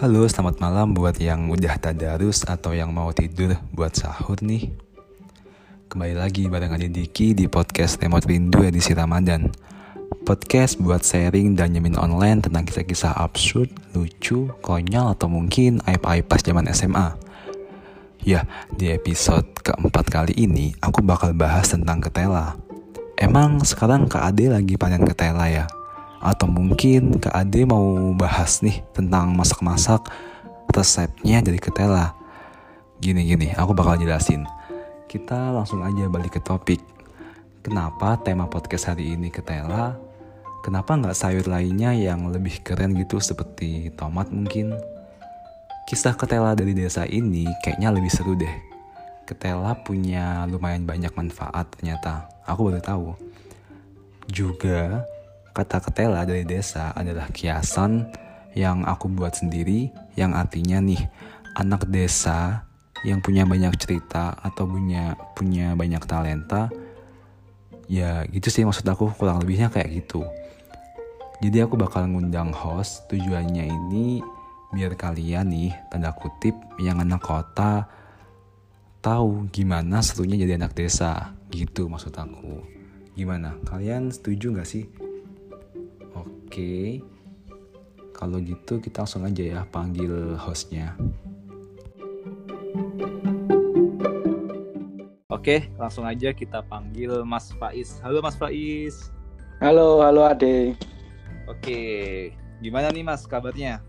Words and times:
Halo, 0.00 0.24
selamat 0.24 0.64
malam 0.64 0.96
buat 0.96 1.12
yang 1.20 1.52
udah 1.52 1.76
tadarus 1.76 2.48
atau 2.48 2.72
yang 2.72 2.88
mau 2.88 3.12
tidur 3.12 3.52
buat 3.68 3.92
sahur 3.92 4.40
nih. 4.40 4.72
Kembali 5.92 6.16
lagi 6.16 6.48
bareng 6.48 6.72
Adi 6.72 6.88
Diki 6.88 7.36
di 7.36 7.44
podcast 7.52 8.00
Remote 8.00 8.24
Rindu 8.24 8.64
edisi 8.64 8.96
Ramadan. 8.96 9.52
Podcast 10.24 10.80
buat 10.80 11.04
sharing 11.04 11.52
dan 11.52 11.76
nyemin 11.76 12.00
online 12.00 12.40
tentang 12.40 12.64
kisah-kisah 12.64 13.12
absurd, 13.12 13.68
lucu, 13.92 14.48
konyol, 14.64 15.12
atau 15.12 15.28
mungkin 15.28 15.84
aib-aib 15.84 16.24
pas 16.24 16.40
zaman 16.40 16.64
SMA. 16.72 17.20
Ya, 18.24 18.48
di 18.72 18.96
episode 18.96 19.52
keempat 19.60 20.08
kali 20.08 20.32
ini 20.32 20.72
aku 20.80 21.04
bakal 21.04 21.36
bahas 21.36 21.76
tentang 21.76 22.00
ketela. 22.00 22.56
Emang 23.20 23.60
sekarang 23.68 24.08
Kak 24.08 24.32
Ade 24.32 24.48
lagi 24.48 24.80
panen 24.80 25.04
ketela 25.04 25.44
ya? 25.52 25.68
Atau 26.20 26.52
mungkin 26.52 27.16
Kak 27.16 27.32
Ade 27.32 27.64
mau 27.64 28.12
bahas 28.12 28.60
nih 28.60 28.84
tentang 28.92 29.32
masak-masak 29.32 30.04
resepnya 30.68 31.40
dari 31.40 31.56
ketela. 31.56 32.12
Gini-gini, 33.00 33.56
aku 33.56 33.72
bakal 33.72 33.96
jelasin. 33.96 34.44
Kita 35.08 35.56
langsung 35.56 35.80
aja 35.80 36.06
balik 36.12 36.36
ke 36.36 36.40
topik. 36.44 36.84
Kenapa 37.64 38.20
tema 38.20 38.44
podcast 38.44 38.92
hari 38.92 39.16
ini 39.16 39.32
ketela? 39.32 39.96
Kenapa 40.60 40.92
nggak 40.92 41.16
sayur 41.16 41.48
lainnya 41.48 41.96
yang 41.96 42.28
lebih 42.28 42.60
keren 42.60 42.92
gitu 42.92 43.16
seperti 43.16 43.88
tomat 43.96 44.28
mungkin? 44.28 44.76
Kisah 45.88 46.12
ketela 46.12 46.52
dari 46.52 46.76
desa 46.76 47.08
ini 47.08 47.48
kayaknya 47.64 47.96
lebih 47.96 48.12
seru 48.12 48.36
deh. 48.36 48.54
Ketela 49.24 49.72
punya 49.80 50.44
lumayan 50.44 50.84
banyak 50.84 51.16
manfaat 51.16 51.72
ternyata. 51.74 52.28
Aku 52.44 52.68
baru 52.68 52.84
tahu. 52.84 53.16
Juga 54.28 55.08
kata 55.50 55.82
ketela 55.82 56.22
dari 56.24 56.46
desa 56.46 56.94
adalah 56.94 57.28
kiasan 57.30 58.06
yang 58.54 58.82
aku 58.86 59.06
buat 59.10 59.38
sendiri 59.38 59.90
yang 60.18 60.34
artinya 60.34 60.82
nih 60.82 61.02
anak 61.54 61.86
desa 61.86 62.66
yang 63.06 63.24
punya 63.24 63.48
banyak 63.48 63.72
cerita 63.80 64.36
atau 64.38 64.68
punya 64.68 65.16
punya 65.32 65.72
banyak 65.72 66.02
talenta 66.04 66.68
ya 67.90 68.22
gitu 68.30 68.52
sih 68.52 68.62
maksud 68.62 68.86
aku 68.86 69.10
kurang 69.18 69.42
lebihnya 69.42 69.72
kayak 69.72 70.04
gitu. 70.04 70.22
Jadi 71.40 71.64
aku 71.64 71.80
bakal 71.80 72.04
ngundang 72.04 72.52
host 72.52 73.08
tujuannya 73.08 73.64
ini 73.66 74.20
biar 74.70 74.94
kalian 74.94 75.50
nih 75.50 75.72
tanda 75.88 76.12
kutip 76.12 76.54
yang 76.78 77.00
anak 77.00 77.24
kota 77.24 77.88
tahu 79.00 79.48
gimana 79.48 80.04
serunya 80.04 80.36
jadi 80.38 80.60
anak 80.60 80.76
desa. 80.76 81.32
Gitu 81.50 81.88
maksud 81.88 82.12
aku. 82.14 82.62
Gimana? 83.16 83.56
Kalian 83.66 84.12
setuju 84.12 84.54
nggak 84.54 84.68
sih 84.68 84.86
oke 86.60 87.00
kalau 88.12 88.36
gitu 88.44 88.76
kita 88.84 89.00
langsung 89.00 89.24
aja 89.24 89.40
ya 89.40 89.60
panggil 89.72 90.36
hostnya 90.36 90.92
Oke, 95.30 95.72
langsung 95.80 96.04
aja 96.04 96.36
kita 96.36 96.60
panggil 96.68 97.24
Mas 97.24 97.48
Faiz. 97.56 97.96
Halo 98.04 98.20
Mas 98.20 98.36
Faiz. 98.36 99.08
Halo, 99.56 100.04
halo 100.04 100.28
Ade. 100.28 100.76
Oke, 101.48 101.80
gimana 102.60 102.92
nih 102.92 103.00
Mas 103.00 103.24
kabarnya? 103.24 103.80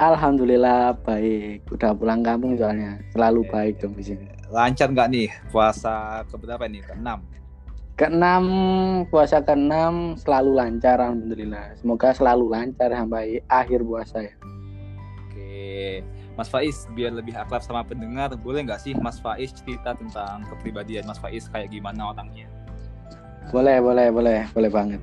Alhamdulillah 0.00 0.96
baik. 1.04 1.68
Udah 1.68 1.92
pulang 1.92 2.24
kampung 2.24 2.56
soalnya. 2.56 2.96
Selalu 3.12 3.44
Oke. 3.44 3.52
baik 3.52 3.74
dong 3.84 3.94
di 4.00 4.04
sini. 4.06 4.24
Lancar 4.48 4.88
nggak 4.96 5.08
nih 5.12 5.28
puasa 5.52 6.24
keberapa 6.32 6.64
nih? 6.64 6.80
Keenam. 6.88 7.20
Keenam 7.96 8.44
puasa 9.08 9.40
keenam 9.40 10.20
selalu 10.20 10.52
lancar 10.52 11.00
alhamdulillah. 11.00 11.80
Semoga 11.80 12.12
selalu 12.12 12.52
lancar 12.52 12.92
sampai 12.92 13.40
akhir 13.48 13.80
puasa 13.88 14.20
ya. 14.20 14.36
Oke, 15.24 16.04
Mas 16.36 16.52
Faiz 16.52 16.84
biar 16.92 17.16
lebih 17.16 17.32
akrab 17.32 17.64
sama 17.64 17.80
pendengar, 17.88 18.28
boleh 18.36 18.68
nggak 18.68 18.84
sih 18.84 18.92
Mas 19.00 19.16
Faiz 19.16 19.48
cerita 19.56 19.96
tentang 19.96 20.44
kepribadian 20.44 21.08
Mas 21.08 21.16
Faiz 21.16 21.48
kayak 21.48 21.72
gimana 21.72 22.12
orangnya? 22.12 22.44
Boleh, 23.48 23.80
boleh, 23.80 24.12
boleh, 24.12 24.44
boleh 24.52 24.68
banget. 24.68 25.00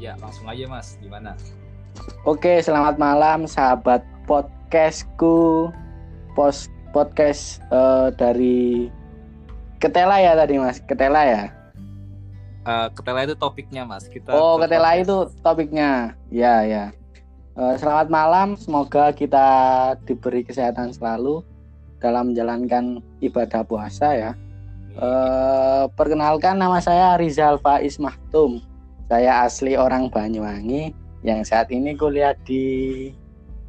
Ya, 0.00 0.16
langsung 0.16 0.48
aja 0.48 0.64
Mas, 0.64 0.96
gimana? 0.96 1.36
Oke, 2.24 2.64
selamat 2.64 2.96
malam 2.96 3.44
sahabat 3.44 4.00
podcastku. 4.24 5.68
Pos 6.32 6.72
podcast 6.96 7.60
eh, 7.68 8.08
dari 8.16 8.88
Ketela 9.78 10.18
ya 10.18 10.34
tadi 10.34 10.58
Mas, 10.58 10.82
Ketela 10.82 11.22
ya. 11.22 11.42
Eh, 12.68 12.88
ketela 12.92 13.24
itu 13.24 13.34
topiknya 13.38 13.86
Mas. 13.86 14.10
Kita 14.10 14.34
Oh, 14.34 14.58
ke 14.58 14.66
ketela 14.66 14.92
podcast. 14.92 15.02
itu 15.06 15.16
topiknya. 15.40 15.90
Ya, 16.28 16.66
ya. 16.66 16.84
Eh, 17.54 17.74
selamat 17.78 18.10
malam, 18.10 18.48
semoga 18.58 19.10
kita 19.14 19.46
diberi 20.04 20.42
kesehatan 20.42 20.90
selalu 20.92 21.42
dalam 21.98 22.30
menjalankan 22.34 23.00
ibadah 23.22 23.62
puasa 23.62 24.14
ya. 24.14 24.30
Eh, 24.98 25.84
perkenalkan 25.94 26.58
nama 26.58 26.82
saya 26.82 27.14
Rizal 27.14 27.62
Faiz 27.62 28.02
Mahtum. 28.02 28.58
Saya 29.08 29.46
asli 29.46 29.78
orang 29.78 30.10
Banyuwangi 30.12 30.92
yang 31.24 31.40
saat 31.46 31.70
ini 31.70 31.94
kuliah 31.96 32.34
di 32.44 33.08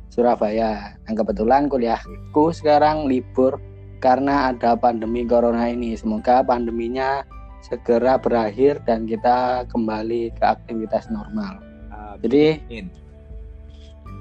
Surabaya. 0.09 0.99
Yang 1.07 1.23
kebetulan 1.23 1.69
kuliahku 1.69 2.51
sekarang 2.51 3.07
libur 3.07 3.61
karena 3.99 4.51
ada 4.51 4.75
pandemi 4.75 5.27
corona 5.27 5.67
ini. 5.69 5.95
Semoga 5.95 6.41
pandeminya 6.43 7.23
segera 7.63 8.15
berakhir 8.15 8.79
dan 8.87 9.03
kita 9.03 9.67
kembali 9.67 10.31
ke 10.35 10.43
aktivitas 10.43 11.11
normal. 11.11 11.59
Amin. 11.91 12.19
Jadi 12.23 12.45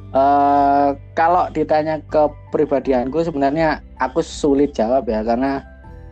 eh 0.09 0.89
kalau 1.13 1.53
ditanya 1.53 2.01
kepribadianku 2.09 3.21
sebenarnya 3.29 3.85
aku 4.01 4.25
sulit 4.25 4.73
jawab 4.73 5.05
ya 5.05 5.21
karena 5.21 5.61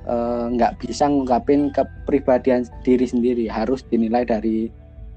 eh, 0.04 0.44
nggak 0.52 0.84
bisa 0.84 1.08
ngungkapin 1.08 1.72
kepribadian 1.72 2.68
diri 2.84 3.08
sendiri 3.08 3.44
harus 3.48 3.82
dinilai 3.88 4.22
dari 4.28 4.68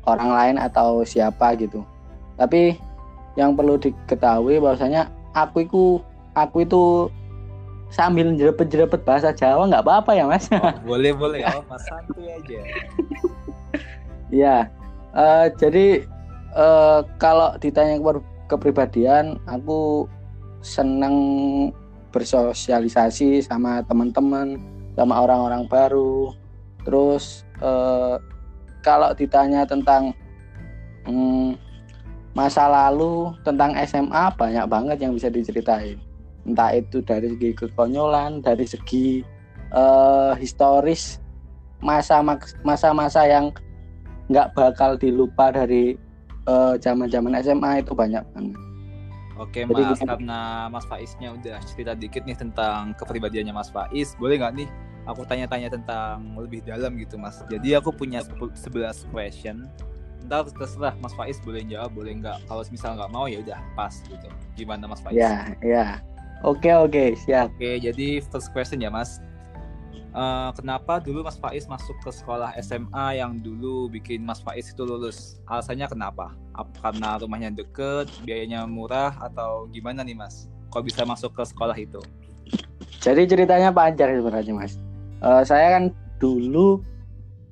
orang 0.08 0.32
lain 0.32 0.56
atau 0.58 1.04
siapa 1.06 1.54
gitu. 1.60 1.84
Tapi 2.40 2.80
yang 3.38 3.54
perlu 3.54 3.78
diketahui 3.78 4.58
bahwasanya 4.58 5.12
aku 5.36 5.68
itu 5.68 5.84
aku 6.34 6.66
itu 6.66 6.84
sambil 7.90 8.32
jerepet-jerepet 8.38 9.02
bahasa 9.02 9.34
Jawa 9.34 9.66
nggak 9.66 9.84
apa-apa 9.86 10.12
ya 10.14 10.26
mas? 10.30 10.46
Oh, 10.54 10.74
boleh 10.86 11.12
boleh, 11.14 11.42
oh, 11.50 11.66
Mas 11.66 11.84
santuy 11.90 12.30
aja. 12.30 12.62
Ya, 14.30 14.70
eh, 15.18 15.48
jadi 15.58 16.06
eh, 16.54 17.00
kalau 17.18 17.58
ditanya 17.58 17.98
keper- 17.98 18.30
kepribadian, 18.46 19.42
aku 19.50 20.06
senang 20.62 21.18
bersosialisasi 22.14 23.42
sama 23.42 23.82
teman-teman, 23.90 24.62
sama 24.94 25.26
orang-orang 25.26 25.66
baru. 25.66 26.30
Terus 26.86 27.42
eh, 27.58 28.22
kalau 28.86 29.10
ditanya 29.18 29.66
tentang 29.66 30.14
hmm, 31.10 31.58
masa 32.38 32.70
lalu, 32.70 33.34
tentang 33.42 33.74
SMA 33.90 34.30
banyak 34.38 34.66
banget 34.70 34.98
yang 35.02 35.18
bisa 35.18 35.34
diceritain. 35.34 35.98
Entah 36.50 36.74
itu 36.74 37.06
dari 37.06 37.30
segi 37.38 37.50
kekonyolan, 37.54 38.42
dari 38.42 38.66
segi 38.66 39.22
eh, 39.70 40.34
historis 40.42 41.22
masa 41.80 42.20
masa-masa 42.66 43.24
yang 43.24 43.54
nggak 44.28 44.52
bakal 44.58 44.98
dilupa 44.98 45.54
dari 45.54 45.96
eh, 46.50 46.74
zaman-zaman 46.82 47.38
SMA 47.40 47.86
itu 47.86 47.94
banyak 47.94 48.26
banget. 48.34 48.58
Oke 49.40 49.64
Jadi 49.64 49.84
Mas, 49.88 50.00
gini. 50.04 50.10
karena 50.12 50.40
Mas 50.68 50.84
Faiznya 50.84 51.32
udah 51.32 51.58
cerita 51.64 51.96
dikit 51.96 52.28
nih 52.28 52.36
tentang 52.36 52.92
kepribadiannya 53.00 53.56
Mas 53.56 53.72
Faiz, 53.72 54.12
boleh 54.20 54.36
nggak 54.36 54.54
nih 54.60 54.68
aku 55.08 55.24
tanya-tanya 55.24 55.72
tentang 55.72 56.36
lebih 56.36 56.60
dalam 56.68 57.00
gitu 57.00 57.16
Mas. 57.16 57.40
Jadi 57.48 57.72
aku 57.74 57.96
punya 57.96 58.20
10 58.20 58.36
11 58.36 59.08
question. 59.16 59.64
Ntar 60.28 60.52
terserah 60.52 60.94
Mas 61.00 61.16
Faiz 61.16 61.40
boleh 61.40 61.64
jawab, 61.64 61.96
boleh 61.96 62.20
nggak. 62.20 62.46
Kalau 62.52 62.62
misal 62.68 63.00
nggak 63.00 63.12
mau 63.16 63.26
ya 63.32 63.40
udah 63.40 63.60
pas 63.80 63.96
gitu. 64.04 64.28
Gimana 64.60 64.92
Mas 64.92 65.00
Faiz? 65.00 65.16
Ya, 65.16 65.56
ya. 65.64 66.04
Oke, 66.48 66.72
oke, 66.72 67.20
siap. 67.20 67.52
Oke, 67.56 67.84
jadi 67.84 68.24
first 68.24 68.52
question 68.56 68.80
ya 68.80 68.88
Mas. 68.88 69.20
Eh, 70.10 70.50
kenapa 70.58 70.98
dulu 70.98 71.22
Mas 71.22 71.38
Faiz 71.38 71.70
masuk 71.70 71.94
ke 72.02 72.10
sekolah 72.10 72.58
SMA 72.58 73.22
yang 73.22 73.38
dulu 73.38 73.92
bikin 73.94 74.26
Mas 74.26 74.42
Faiz 74.42 74.74
itu 74.74 74.82
lulus? 74.82 75.38
Alasannya 75.46 75.86
kenapa? 75.86 76.34
Apa 76.58 76.90
karena 76.90 77.22
rumahnya 77.22 77.54
deket, 77.54 78.10
biayanya 78.26 78.66
murah, 78.66 79.14
atau 79.22 79.70
gimana 79.70 80.02
nih 80.02 80.18
Mas? 80.18 80.50
Kok 80.74 80.88
bisa 80.88 81.06
masuk 81.06 81.38
ke 81.38 81.44
sekolah 81.46 81.78
itu? 81.78 82.02
Jadi 83.04 83.30
ceritanya 83.30 83.70
panjang 83.70 84.18
sebenarnya, 84.18 84.54
Mas. 84.56 84.74
Eh, 85.22 85.44
saya 85.46 85.78
kan 85.78 85.84
dulu 86.18 86.82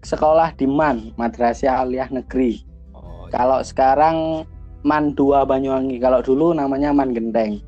sekolah 0.02 0.56
di 0.58 0.66
MAN, 0.66 1.14
Madrasah 1.20 1.86
Aliyah 1.86 2.10
Negeri. 2.10 2.64
Oh, 2.96 3.30
Kalau 3.30 3.62
sekarang 3.62 4.48
MAN 4.82 5.14
2 5.14 5.46
Banyuwangi. 5.46 6.00
Kalau 6.00 6.24
dulu 6.24 6.56
namanya 6.56 6.96
MAN 6.96 7.12
Genteng. 7.12 7.60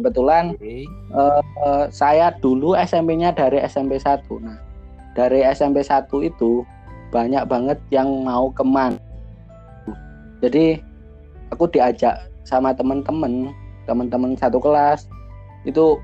Kebetulan 0.00 0.56
oke. 0.56 0.74
Eh, 0.88 1.84
saya 1.92 2.32
dulu 2.40 2.72
SMP-nya 2.72 3.36
dari 3.36 3.60
SMP 3.68 4.00
1. 4.00 4.24
Nah, 4.40 4.56
dari 5.12 5.44
SMP 5.44 5.84
1 5.84 6.24
itu 6.24 6.64
banyak 7.12 7.44
banget 7.44 7.76
yang 7.92 8.24
mau 8.24 8.48
ke 8.48 8.64
MAN. 8.64 8.96
Jadi 10.40 10.80
aku 11.52 11.68
diajak 11.68 12.16
sama 12.48 12.72
teman-teman 12.72 13.52
teman-teman 13.84 14.32
satu 14.38 14.56
kelas 14.56 15.04
itu 15.68 16.00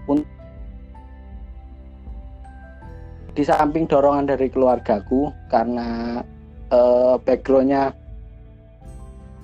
di 3.32 3.42
samping 3.44 3.88
dorongan 3.88 4.28
dari 4.28 4.52
keluargaku 4.52 5.32
karena 5.48 6.20
uh, 6.72 7.16
backgroundnya 7.20 7.92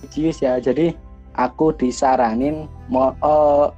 religius 0.01 0.43
ya 0.43 0.59
jadi 0.59 0.93
aku 1.39 1.73
disaranin 1.77 2.69
mau 2.91 3.15
uh, 3.23 3.73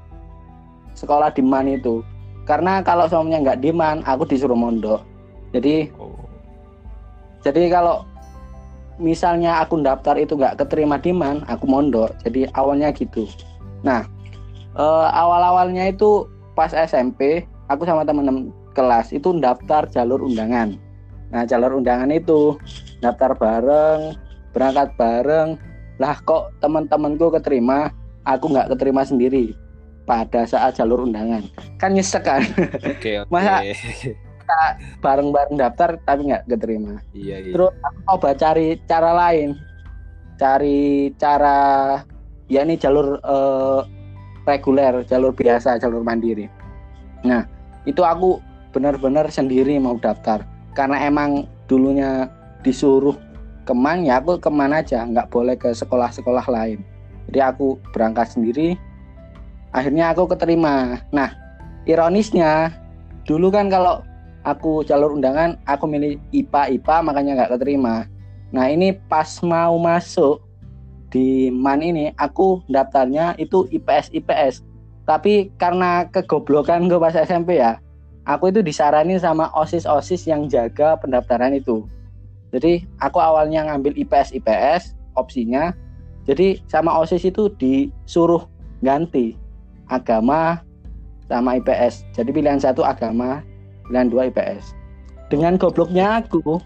sekolah 0.95 1.35
di 1.35 1.43
man 1.43 1.67
itu. 1.69 2.01
Karena 2.45 2.81
kalau 2.81 3.11
suaminya 3.11 3.53
nggak 3.53 3.61
di 3.61 3.71
man 3.75 4.01
aku 4.07 4.25
disuruh 4.25 4.57
mondok. 4.57 5.03
Jadi 5.53 5.91
oh. 5.99 6.15
jadi 7.43 7.71
kalau 7.71 8.07
misalnya 8.99 9.61
aku 9.61 9.83
daftar 9.83 10.15
itu 10.19 10.39
nggak 10.39 10.63
keterima 10.63 10.97
di 10.99 11.11
man 11.11 11.43
aku 11.51 11.67
mondok. 11.67 12.15
Jadi 12.23 12.49
awalnya 12.55 12.95
gitu. 12.95 13.27
Nah 13.83 14.07
uh, 14.79 15.09
awal-awalnya 15.11 15.91
itu 15.91 16.29
pas 16.55 16.71
SMP 16.71 17.45
aku 17.73 17.89
sama 17.89 18.07
teman-teman 18.07 18.55
kelas 18.77 19.11
itu 19.11 19.35
daftar 19.41 19.89
jalur 19.91 20.23
undangan. 20.23 20.77
Nah 21.33 21.43
jalur 21.49 21.81
undangan 21.81 22.13
itu 22.13 22.55
daftar 23.01 23.35
bareng 23.35 24.15
berangkat 24.53 24.95
bareng. 25.01 25.59
Lah 25.97 26.19
kok 26.27 26.51
teman-temanku 26.59 27.31
keterima 27.41 27.89
aku 28.27 28.51
nggak 28.51 28.75
keterima 28.75 29.07
sendiri 29.07 29.64
pada 30.05 30.45
saat 30.45 30.77
jalur 30.77 31.09
undangan 31.09 31.45
kan 31.81 31.97
nyesek 31.97 32.25
kan 32.25 32.45
okay, 32.85 33.21
okay. 33.25 33.33
masa 33.33 33.65
kita 34.45 34.61
bareng-bareng 35.01 35.57
daftar 35.57 35.97
tapi 36.05 36.29
nggak 36.29 36.45
keterima. 36.45 37.01
Iya, 37.17 37.49
iya. 37.49 37.53
Terus 37.57 37.73
aku 37.81 37.99
coba 38.05 38.31
cari 38.37 38.77
cara 38.85 39.11
lain, 39.17 39.57
cari 40.37 41.09
cara 41.17 41.59
ya 42.53 42.61
ini 42.61 42.77
jalur 42.77 43.17
uh, 43.25 43.89
reguler, 44.45 45.01
jalur 45.09 45.33
biasa, 45.33 45.81
jalur 45.81 46.05
mandiri. 46.05 46.45
Nah 47.25 47.49
itu 47.89 48.05
aku 48.05 48.37
benar-benar 48.77 49.33
sendiri 49.33 49.81
mau 49.81 49.97
daftar 49.97 50.45
karena 50.77 51.01
emang 51.09 51.49
dulunya 51.65 52.29
disuruh 52.61 53.17
ke 53.65 53.73
mana 53.73 54.05
ya 54.05 54.15
aku 54.21 54.37
ke 54.37 54.51
mana 54.53 54.85
aja 54.85 55.07
nggak 55.09 55.31
boleh 55.33 55.57
ke 55.57 55.73
sekolah-sekolah 55.73 56.45
lain 56.51 56.83
jadi 57.31 57.55
aku 57.55 57.79
berangkat 57.95 58.35
sendiri 58.35 58.77
akhirnya 59.75 60.15
aku 60.15 60.31
keterima. 60.31 61.03
Nah 61.11 61.35
ironisnya 61.85 62.71
dulu 63.27 63.51
kan 63.51 63.69
kalau 63.69 64.01
aku 64.47 64.87
jalur 64.87 65.19
undangan 65.19 65.59
aku 65.67 65.85
milih 65.91 66.17
IPA 66.31 66.79
IPA 66.81 66.97
makanya 67.03 67.33
nggak 67.43 67.53
keterima. 67.59 68.07
Nah 68.55 68.71
ini 68.71 68.95
pas 69.11 69.43
mau 69.43 69.75
masuk 69.77 70.41
di 71.11 71.51
MAN 71.51 71.83
ini 71.83 72.15
aku 72.17 72.63
daftarnya 72.71 73.35
itu 73.37 73.67
IPS 73.71 74.15
IPS 74.15 74.63
tapi 75.05 75.53
karena 75.61 76.09
kegoblokan 76.09 76.89
gue 76.89 76.97
pas 76.97 77.15
SMP 77.15 77.61
ya 77.61 77.79
aku 78.25 78.51
itu 78.51 78.65
disaranin 78.65 79.21
sama 79.21 79.53
osis 79.53 79.85
osis 79.85 80.25
yang 80.25 80.47
jaga 80.47 80.97
pendaftaran 81.03 81.53
itu. 81.55 81.85
Jadi 82.55 82.87
aku 83.03 83.19
awalnya 83.19 83.67
ngambil 83.67 83.99
IPS 83.99 84.31
IPS 84.39 84.95
opsinya. 85.19 85.75
Jadi 86.25 86.63
sama 86.71 86.95
osis 87.03 87.27
itu 87.27 87.53
disuruh 87.61 88.49
ganti 88.81 89.44
agama 89.89 90.63
sama 91.29 91.57
IPS 91.61 92.05
jadi 92.13 92.31
pilihan 92.31 92.61
satu 92.61 92.85
agama 92.85 93.41
pilihan 93.89 94.09
dua 94.09 94.29
IPS 94.33 94.77
dengan 95.33 95.57
gobloknya 95.57 96.21
aku 96.23 96.61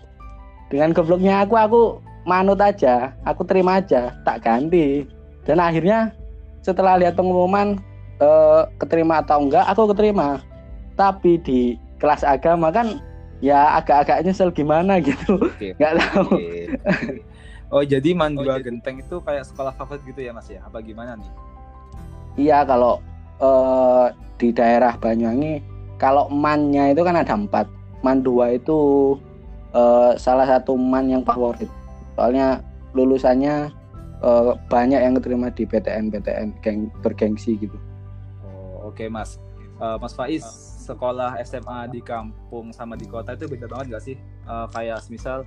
dengan 0.68 0.92
gobloknya 0.92 1.48
aku 1.48 1.54
aku 1.56 1.82
manut 2.28 2.60
aja 2.60 3.16
aku 3.24 3.40
terima 3.48 3.80
aja 3.80 4.12
tak 4.28 4.44
ganti. 4.44 5.08
Dan 5.48 5.64
akhirnya 5.64 6.12
setelah 6.60 7.00
lihat 7.00 7.16
pengumuman 7.16 7.80
eh, 8.20 8.62
keterima 8.76 9.24
atau 9.24 9.48
enggak 9.48 9.64
aku 9.64 9.96
keterima. 9.96 10.44
Tapi 10.92 11.40
di 11.40 11.60
kelas 11.96 12.20
agama 12.20 12.68
kan 12.68 13.00
ya 13.40 13.80
agak-agak 13.80 14.28
nyesel 14.28 14.52
gimana 14.52 15.00
gitu. 15.00 15.40
Nggak 15.80 15.94
tahu. 16.04 16.36
Oh 17.72 17.80
jadi 17.80 18.12
Mandua 18.18 18.58
oh, 18.58 18.60
Genteng 18.60 19.00
itu 19.00 19.16
kayak 19.24 19.48
sekolah 19.48 19.72
favorit 19.72 20.04
gitu 20.04 20.20
ya 20.20 20.36
mas 20.36 20.52
ya? 20.52 20.60
Apa 20.68 20.84
gimana 20.84 21.16
nih? 21.16 21.32
Iya 22.38 22.68
kalau 22.68 23.00
eh, 23.42 24.06
di 24.38 24.48
daerah 24.54 24.94
Banyuwangi 24.94 25.78
kalau 25.98 26.30
mannya 26.30 26.94
itu 26.94 27.02
kan 27.02 27.18
ada 27.18 27.34
empat. 27.34 27.66
Man 28.06 28.22
dua 28.22 28.54
itu 28.54 29.18
uh, 29.74 30.14
salah 30.14 30.46
satu 30.46 30.78
man 30.78 31.10
yang 31.10 31.26
favorit. 31.26 31.66
Soalnya 32.14 32.62
lulusannya 32.94 33.74
uh, 34.22 34.54
banyak 34.70 35.02
yang 35.02 35.18
keterima 35.18 35.50
di 35.50 35.66
PTN 35.66 36.14
PTN 36.14 36.48
geng 36.62 36.94
bergengsi 37.02 37.58
gitu. 37.58 37.74
Oh 38.46 38.88
oke 38.88 39.02
okay, 39.02 39.10
mas. 39.10 39.42
Uh, 39.82 39.98
mas 39.98 40.14
Faiz 40.14 40.46
sekolah 40.86 41.36
SMA 41.42 41.90
di 41.90 42.00
kampung 42.00 42.70
sama 42.70 42.94
di 42.94 43.10
kota 43.10 43.34
itu 43.34 43.50
beda 43.50 43.66
banget 43.66 43.98
gak 43.98 44.04
sih? 44.06 44.16
Uh, 44.46 44.70
kayak 44.70 45.02
misal 45.10 45.42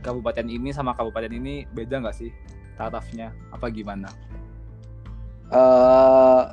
kabupaten 0.00 0.48
ini 0.48 0.72
sama 0.72 0.96
kabupaten 0.96 1.30
ini 1.32 1.64
beda 1.72 2.00
nggak 2.02 2.16
sih 2.16 2.32
tarafnya 2.80 3.36
apa 3.52 3.68
gimana? 3.68 4.08
Uh, 5.52 6.48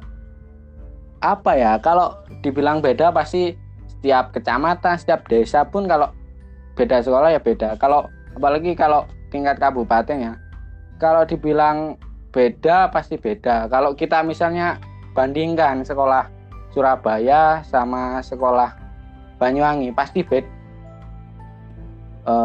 apa 1.21 1.53
ya 1.53 1.77
kalau 1.77 2.17
dibilang 2.41 2.81
beda 2.81 3.13
pasti 3.13 3.53
setiap 3.85 4.33
kecamatan 4.33 4.97
setiap 4.97 5.29
desa 5.29 5.61
pun 5.61 5.85
kalau 5.85 6.09
beda 6.73 7.03
sekolah 7.05 7.29
ya 7.29 7.41
beda. 7.41 7.77
Kalau 7.77 8.09
apalagi 8.33 8.73
kalau 8.73 9.05
tingkat 9.29 9.61
kabupaten 9.61 10.17
ya. 10.17 10.33
Kalau 10.97 11.25
dibilang 11.25 11.97
beda 12.33 12.89
pasti 12.89 13.21
beda. 13.21 13.69
Kalau 13.69 13.93
kita 13.93 14.25
misalnya 14.25 14.81
bandingkan 15.13 15.83
sekolah 15.83 16.29
Surabaya 16.71 17.59
sama 17.67 18.23
sekolah 18.23 18.79
Banyuwangi 19.41 19.91
pasti 19.91 20.21
beda 20.21 20.47
e, 22.29 22.35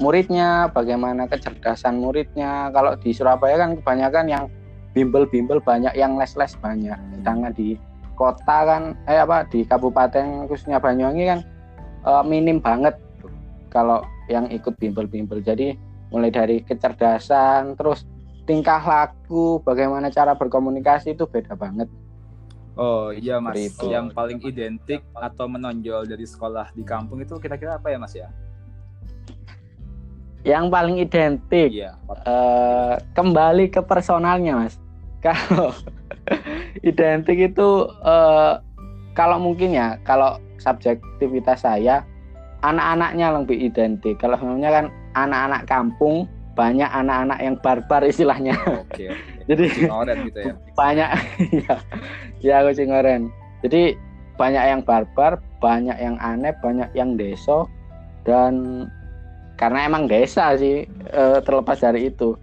muridnya 0.00 0.72
bagaimana 0.72 1.28
kecerdasan 1.28 2.00
muridnya. 2.00 2.72
Kalau 2.72 2.96
di 2.96 3.12
Surabaya 3.12 3.60
kan 3.60 3.76
kebanyakan 3.76 4.26
yang 4.26 4.44
bimbel-bimbel 4.92 5.58
banyak 5.64 5.92
yang 5.96 6.16
les-les 6.20 6.52
banyak. 6.60 6.98
Sedangkan 7.20 7.52
di 7.56 7.76
kota 8.16 8.58
kan 8.68 8.82
eh 9.08 9.18
apa 9.18 9.48
di 9.48 9.64
kabupaten 9.64 10.46
khususnya 10.46 10.78
Banyuwangi 10.78 11.24
kan 11.26 11.40
uh, 12.04 12.22
minim 12.24 12.60
banget. 12.60 12.96
Kalau 13.72 14.04
yang 14.28 14.52
ikut 14.52 14.76
bimbel-bimbel. 14.76 15.40
Jadi 15.40 15.74
mulai 16.12 16.28
dari 16.28 16.60
kecerdasan 16.60 17.72
terus 17.74 18.04
tingkah 18.44 18.84
laku 18.84 19.64
bagaimana 19.64 20.12
cara 20.12 20.36
berkomunikasi 20.36 21.16
itu 21.16 21.24
beda 21.24 21.56
banget. 21.56 21.88
Oh 22.72 23.12
iya 23.12 23.36
mas, 23.36 23.56
itu. 23.60 23.92
yang 23.92 24.08
paling 24.12 24.40
identik 24.48 25.04
atau 25.12 25.44
menonjol 25.44 26.08
dari 26.08 26.24
sekolah 26.24 26.72
di 26.72 26.80
kampung 26.80 27.20
itu 27.20 27.36
kira-kira 27.36 27.76
apa 27.76 27.92
ya 27.92 27.98
mas 28.00 28.16
ya? 28.16 28.28
Yang 30.42 30.64
paling 30.72 30.96
identik, 30.98 31.68
iya. 31.70 31.94
uh, 32.08 32.96
kembali 33.12 33.68
ke 33.68 33.84
personalnya 33.84 34.56
mas 34.56 34.81
kalau 35.22 35.70
identik 36.90 37.38
itu 37.38 37.68
uh, 38.02 38.58
kalau 39.14 39.38
mungkin 39.38 39.72
ya 39.72 39.96
kalau 40.02 40.42
subjektivitas 40.58 41.62
saya 41.62 42.02
anak-anaknya 42.62 43.34
lebih 43.34 43.58
identik. 43.58 44.18
Kalau 44.22 44.38
sebenarnya 44.38 44.70
kan 44.70 44.86
anak-anak 45.18 45.62
kampung 45.66 46.30
banyak 46.52 46.86
anak-anak 46.90 47.38
yang 47.40 47.56
barbar 47.58 48.02
istilahnya. 48.04 48.54
Oke, 48.68 49.08
oke. 49.08 49.42
jadi 49.50 49.64
gitu 50.28 50.38
ya. 50.38 50.54
banyak 50.80 51.08
ya 51.50 51.74
ya 52.38 52.56
kucing 52.62 52.94
oren 52.94 53.26
jadi 53.58 53.98
banyak 54.38 54.64
yang 54.70 54.80
barbar 54.86 55.42
banyak 55.58 55.98
yang 55.98 56.14
aneh 56.22 56.54
banyak 56.62 56.86
yang 56.94 57.18
deso 57.18 57.66
dan 58.22 58.86
karena 59.58 59.86
emang 59.86 60.10
desa 60.10 60.58
sih 60.58 60.86
eh, 60.90 61.38
terlepas 61.46 61.78
dari 61.78 62.10
itu. 62.10 62.34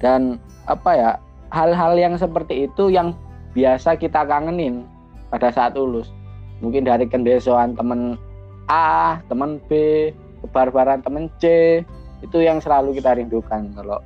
Dan 0.00 0.40
apa 0.66 0.90
ya 0.96 1.10
hal-hal 1.52 1.92
yang 2.00 2.16
seperti 2.16 2.66
itu 2.66 2.88
yang 2.88 3.12
biasa 3.52 4.00
kita 4.00 4.24
kangenin 4.24 4.88
pada 5.28 5.52
saat 5.52 5.76
lulus 5.76 6.08
mungkin 6.64 6.88
dari 6.88 7.04
kendesoan 7.04 7.76
temen 7.76 8.16
A 8.72 9.20
temen 9.28 9.60
B 9.68 10.10
kebarbaran 10.40 11.04
temen 11.04 11.28
C 11.36 11.44
itu 12.24 12.38
yang 12.40 12.58
selalu 12.62 12.96
kita 12.96 13.20
rindukan 13.20 13.68
kalau 13.76 14.00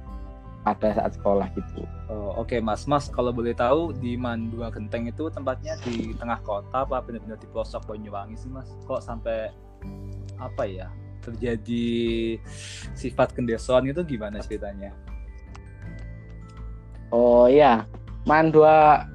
pada 0.66 0.90
saat 0.98 1.14
sekolah 1.14 1.46
gitu. 1.54 1.86
Oh, 2.10 2.42
Oke 2.42 2.58
okay, 2.58 2.60
Mas, 2.64 2.90
Mas 2.90 3.06
kalau 3.06 3.30
boleh 3.30 3.54
tahu 3.54 3.94
di 3.94 4.18
Mandua 4.18 4.74
Genteng 4.74 5.06
itu 5.06 5.30
tempatnya 5.30 5.78
di 5.86 6.10
tengah 6.18 6.42
kota 6.42 6.82
apa 6.82 6.98
benar-benar 7.06 7.38
di 7.38 7.46
pelosok 7.54 7.86
Banyuwangi 7.86 8.34
sih 8.34 8.50
Mas? 8.50 8.66
Kok 8.82 8.98
sampai 8.98 9.54
apa 10.42 10.66
ya 10.66 10.90
terjadi 11.22 11.86
sifat 12.98 13.30
kendesoan 13.30 13.86
itu 13.86 14.02
gimana 14.02 14.42
ceritanya? 14.42 14.90
Oh 17.16 17.48
iya, 17.48 17.88
Mandua 18.28 19.08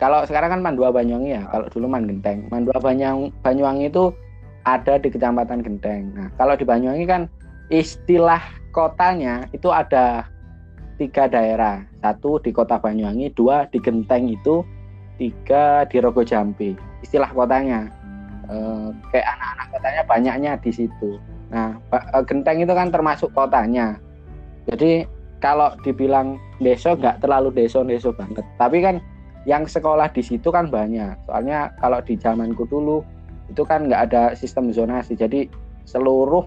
kalau 0.00 0.24
sekarang 0.24 0.56
kan 0.56 0.60
Mandua 0.64 0.88
Banyuwangi 0.88 1.36
ya. 1.36 1.44
Kalau 1.52 1.68
dulu 1.68 1.86
Man 1.92 2.08
Genteng. 2.08 2.48
Mandua 2.48 2.80
Banyuwangi, 2.80 3.30
Banyuwangi 3.44 3.86
itu 3.92 4.10
ada 4.64 4.96
di 4.96 5.12
Kecamatan 5.12 5.60
Genteng. 5.60 6.10
Nah, 6.16 6.32
kalau 6.40 6.56
di 6.56 6.64
Banyuwangi 6.64 7.04
kan 7.04 7.28
istilah 7.68 8.40
kotanya 8.72 9.46
itu 9.52 9.68
ada 9.68 10.26
tiga 10.96 11.28
daerah 11.28 11.84
satu 12.00 12.40
di 12.40 12.50
kota 12.50 12.80
Banyuwangi 12.80 13.32
dua 13.36 13.68
di 13.68 13.78
Genteng 13.78 14.32
itu 14.32 14.64
tiga 15.20 15.86
di 15.88 16.00
Rogo 16.00 16.24
Jambi 16.24 16.76
istilah 17.04 17.30
kotanya 17.32 17.88
e, 18.48 18.54
kayak 19.12 19.26
anak-anak 19.38 19.66
kotanya 19.72 20.02
banyaknya 20.08 20.52
di 20.60 20.70
situ 20.72 21.20
nah 21.52 21.76
eh, 21.92 22.22
Genteng 22.28 22.64
itu 22.64 22.72
kan 22.72 22.88
termasuk 22.92 23.32
kotanya 23.32 23.96
jadi 24.68 25.08
kalau 25.42 25.74
dibilang 25.82 26.38
deso 26.62 26.94
nggak 26.94 27.18
terlalu 27.18 27.50
deso-deso 27.50 28.14
banget. 28.14 28.46
Tapi 28.56 28.78
kan 28.78 29.02
yang 29.42 29.66
sekolah 29.66 30.06
di 30.14 30.22
situ 30.22 30.54
kan 30.54 30.70
banyak. 30.70 31.18
Soalnya 31.26 31.74
kalau 31.82 31.98
di 31.98 32.14
zamanku 32.14 32.62
dulu 32.70 33.02
itu 33.50 33.66
kan 33.66 33.90
nggak 33.90 34.02
ada 34.08 34.22
sistem 34.38 34.70
zonasi. 34.70 35.18
Jadi 35.18 35.50
seluruh 35.84 36.46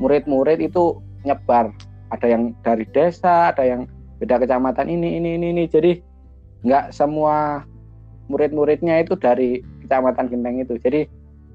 murid-murid 0.00 0.64
itu 0.64 0.96
nyebar. 1.28 1.68
Ada 2.08 2.32
yang 2.32 2.56
dari 2.64 2.88
desa 2.96 3.52
ada 3.52 3.60
yang 3.60 3.84
beda 4.16 4.40
kecamatan 4.40 4.88
ini 4.88 5.20
ini 5.20 5.36
ini 5.36 5.46
ini. 5.52 5.64
Jadi 5.68 6.00
nggak 6.64 6.96
semua 6.96 7.60
murid-muridnya 8.32 9.04
itu 9.04 9.20
dari 9.20 9.60
kecamatan 9.84 10.32
Genteng 10.32 10.64
itu. 10.64 10.80
Jadi 10.80 11.04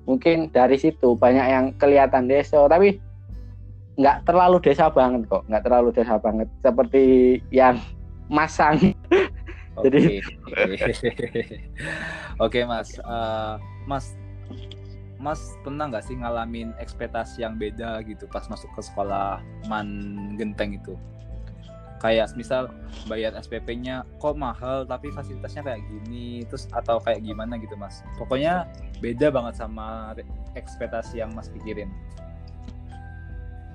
mungkin 0.05 0.53
dari 0.53 0.77
situ 0.77 1.17
banyak 1.17 1.45
yang 1.49 1.65
kelihatan 1.81 2.29
desa 2.29 2.61
tapi 2.69 3.01
nggak 3.99 4.23
terlalu 4.23 4.57
desa 4.63 4.87
banget 4.87 5.27
kok 5.27 5.43
nggak 5.51 5.63
terlalu 5.67 5.89
desa 5.91 6.15
banget. 6.15 6.47
Seperti 6.63 7.03
yang 7.51 7.75
masang. 8.31 8.79
Jadi 9.83 10.23
oke 12.39 12.51
okay, 12.51 12.63
mas. 12.71 12.95
Uh, 13.03 13.59
mas 13.83 14.15
mas 15.19 15.59
pernah 15.67 15.91
nggak 15.91 16.07
sih 16.07 16.15
ngalamin 16.15 16.71
ekspektasi 16.79 17.43
yang 17.43 17.59
beda 17.59 17.99
gitu 18.07 18.23
pas 18.31 18.47
masuk 18.47 18.71
ke 18.71 18.81
sekolah 18.87 19.43
man 19.67 19.87
genteng 20.39 20.79
itu? 20.79 20.95
Kayak 21.99 22.31
misal 22.39 22.71
bayar 23.11 23.35
SPP-nya 23.35 24.07
kok 24.23 24.39
mahal 24.39 24.87
tapi 24.87 25.11
fasilitasnya 25.11 25.67
kayak 25.67 25.83
gini 25.83 26.47
terus 26.47 26.71
atau 26.71 27.03
kayak 27.03 27.19
gimana 27.27 27.59
gitu 27.59 27.75
mas? 27.75 27.99
Pokoknya 28.15 28.63
beda 29.03 29.27
banget 29.27 29.59
sama 29.59 30.15
ekspektasi 30.55 31.19
yang 31.19 31.35
mas 31.35 31.51
pikirin 31.51 31.91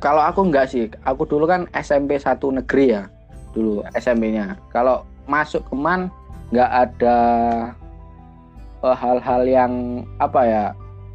kalau 0.04 0.20
aku 0.20 0.44
enggak 0.44 0.68
sih, 0.68 0.92
aku 1.08 1.25
dulu 1.25 1.49
kan 1.49 1.64
SMP 1.73 2.20
satu 2.20 2.52
negeri 2.52 2.92
ya, 2.92 3.08
dulu 3.56 3.80
ya. 3.80 3.88
SMP-nya. 3.96 4.61
Kalau 4.68 5.08
masuk 5.25 5.64
ke 5.64 5.73
MAN 5.73 6.12
nggak 6.52 6.70
ada 6.70 7.18
eh, 8.84 8.96
hal-hal 9.00 9.42
uh, 9.42 9.49
yang 9.49 9.73
apa 10.20 10.40
ya 10.44 10.64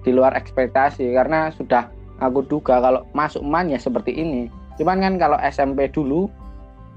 di 0.01 0.09
luar 0.09 0.33
ekspektasi 0.33 1.13
karena 1.13 1.53
sudah 1.53 1.85
aku 2.17 2.41
duga 2.49 2.81
kalau 2.81 3.05
masuk 3.13 3.45
MAN 3.45 3.69
ya 3.69 3.77
seperti 3.77 4.17
ini. 4.17 4.49
Cuman 4.81 5.05
kan 5.05 5.13
kalau 5.21 5.37
SMP 5.45 5.85
dulu 5.93 6.25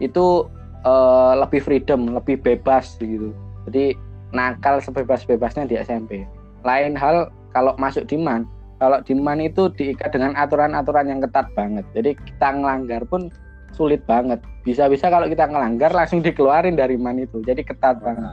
itu 0.01 0.49
uh, 0.89 1.37
lebih 1.37 1.61
freedom, 1.61 2.09
lebih 2.17 2.41
bebas 2.41 2.97
gitu. 3.05 3.37
Jadi 3.69 3.93
nakal 4.33 4.81
sebebas-bebasnya 4.81 5.69
di 5.69 5.77
SMP. 5.77 6.25
Lain 6.65 6.97
hal 6.97 7.29
kalau 7.53 7.77
masuk 7.77 8.09
di 8.09 8.17
MAN, 8.17 8.49
kalau 8.83 8.99
di 8.99 9.15
man 9.15 9.39
itu 9.39 9.71
diikat 9.79 10.11
dengan 10.11 10.35
aturan-aturan 10.35 11.07
yang 11.07 11.23
ketat 11.23 11.47
banget. 11.55 11.87
Jadi 11.95 12.19
kita 12.19 12.51
ngelanggar 12.51 13.07
pun 13.07 13.31
sulit 13.71 14.03
banget. 14.11 14.43
Bisa-bisa 14.67 15.07
kalau 15.07 15.31
kita 15.31 15.47
ngelanggar 15.47 15.95
langsung 15.95 16.19
dikeluarin 16.19 16.75
dari 16.75 16.99
man 16.99 17.23
itu. 17.23 17.39
Jadi 17.47 17.63
ketat 17.63 18.03
banget. 18.03 18.27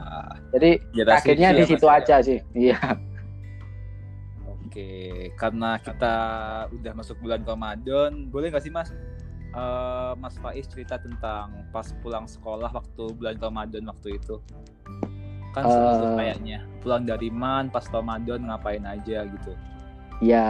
Jadi 0.50 0.70
ya, 0.90 1.06
akhirnya 1.06 1.54
di 1.54 1.62
situ 1.70 1.86
ya. 1.86 2.02
aja 2.02 2.16
sih. 2.18 2.42
Iya. 2.58 2.82
Oke 4.66 4.90
karena 5.38 5.78
kita 5.78 6.14
udah 6.74 6.92
masuk 6.98 7.22
bulan 7.22 7.46
Ramadan 7.46 8.26
boleh 8.26 8.50
nggak 8.50 8.66
sih 8.66 8.74
mas? 8.74 8.90
Uh, 9.50 10.14
Mas 10.14 10.38
Faiz 10.38 10.66
cerita 10.70 10.94
tentang 10.94 11.66
pas 11.74 11.90
pulang 12.02 12.22
sekolah 12.26 12.70
waktu 12.70 13.04
bulan 13.14 13.38
Ramadan 13.38 13.86
waktu 13.86 14.18
itu. 14.18 14.42
Kan 15.54 15.62
uh, 15.62 16.18
kayaknya. 16.18 16.66
Pulang 16.82 17.06
dari 17.06 17.30
man 17.30 17.70
pas 17.70 17.86
Ramadan 17.86 18.50
ngapain 18.50 18.82
aja 18.82 19.26
gitu 19.30 19.54
ya 20.20 20.44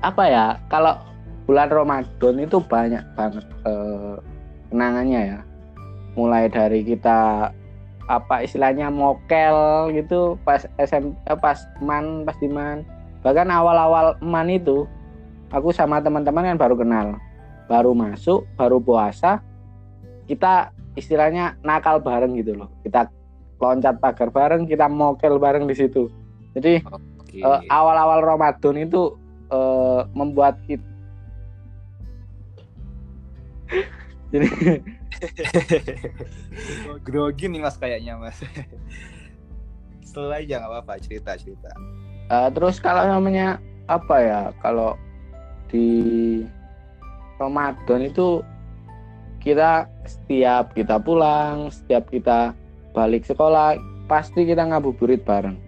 apa 0.00 0.24
ya 0.26 0.46
kalau 0.72 0.96
bulan 1.44 1.68
Ramadan 1.68 2.34
itu 2.38 2.62
banyak 2.62 3.02
banget 3.18 3.44
eh, 3.66 4.16
kenangannya 4.70 5.20
ya. 5.36 5.40
Mulai 6.14 6.50
dari 6.50 6.86
kita 6.86 7.50
apa 8.10 8.42
istilahnya 8.42 8.90
mokel 8.90 9.90
gitu 9.94 10.34
pas 10.42 10.66
SM 10.78 11.14
eh, 11.26 11.38
pas 11.38 11.58
man 11.82 12.22
pas 12.22 12.38
di 12.38 12.46
man. 12.46 12.86
Bahkan 13.26 13.50
awal-awal 13.50 14.16
man 14.22 14.48
itu 14.48 14.86
aku 15.50 15.74
sama 15.74 15.98
teman-teman 15.98 16.54
kan 16.54 16.58
baru 16.58 16.78
kenal. 16.78 17.18
Baru 17.66 17.94
masuk 17.94 18.46
baru 18.54 18.78
puasa 18.78 19.42
kita 20.30 20.70
istilahnya 20.94 21.58
nakal 21.66 21.98
bareng 21.98 22.38
gitu 22.38 22.54
loh. 22.54 22.70
Kita 22.86 23.10
loncat 23.58 23.98
pagar 23.98 24.30
bareng 24.30 24.70
kita 24.70 24.86
mokel 24.86 25.36
bareng 25.42 25.66
di 25.66 25.74
situ. 25.74 26.06
Jadi 26.54 26.82
okay. 27.30 27.42
uh, 27.46 27.58
eh, 27.58 27.60
awal-awal 27.70 28.20
Ramadan 28.26 28.82
itu 28.82 29.14
uh, 29.54 30.02
membuat 30.12 30.58
kita 30.66 30.90
jadi 34.34 34.48
grogi 37.06 37.46
nih 37.50 37.62
mas 37.62 37.76
kayaknya 37.76 38.18
mas. 38.18 38.38
Setelah 40.02 40.42
aja 40.42 40.62
nggak 40.62 40.70
apa-apa 40.70 41.02
cerita 41.02 41.36
cerita. 41.38 41.70
Uh, 42.30 42.48
terus 42.54 42.78
kalau 42.78 43.02
namanya 43.06 43.58
apa 43.90 44.16
ya 44.22 44.42
kalau 44.62 44.94
di 45.70 46.42
Ramadan 47.38 48.06
itu 48.06 48.42
kita 49.40 49.88
setiap 50.04 50.76
kita 50.76 51.00
pulang 51.00 51.72
setiap 51.72 52.06
kita 52.12 52.52
balik 52.92 53.24
sekolah 53.24 53.78
pasti 54.06 54.46
kita 54.46 54.66
ngabuburit 54.66 55.22
bareng. 55.22 55.58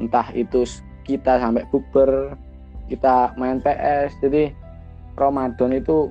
Entah 0.00 0.32
itu 0.34 0.66
kita 1.04 1.40
sampai 1.40 1.64
buber 1.68 2.34
kita 2.88 3.32
main 3.36 3.60
PS 3.60 4.12
jadi 4.20 4.52
Ramadan 5.16 5.72
itu 5.76 6.10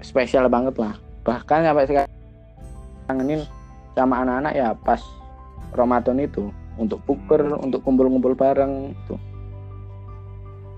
spesial 0.00 0.48
banget 0.48 0.76
lah 0.78 0.94
bahkan 1.26 1.64
sampai 1.64 1.84
sekarang 1.88 2.12
kangenin 3.08 3.42
sama 3.92 4.24
anak-anak 4.24 4.52
ya 4.56 4.68
pas 4.72 5.02
Ramadan 5.76 6.20
itu 6.20 6.48
untuk 6.80 7.00
buber 7.04 7.56
hmm. 7.56 7.64
untuk 7.64 7.80
kumpul-kumpul 7.84 8.32
bareng 8.36 8.92
itu 8.92 9.16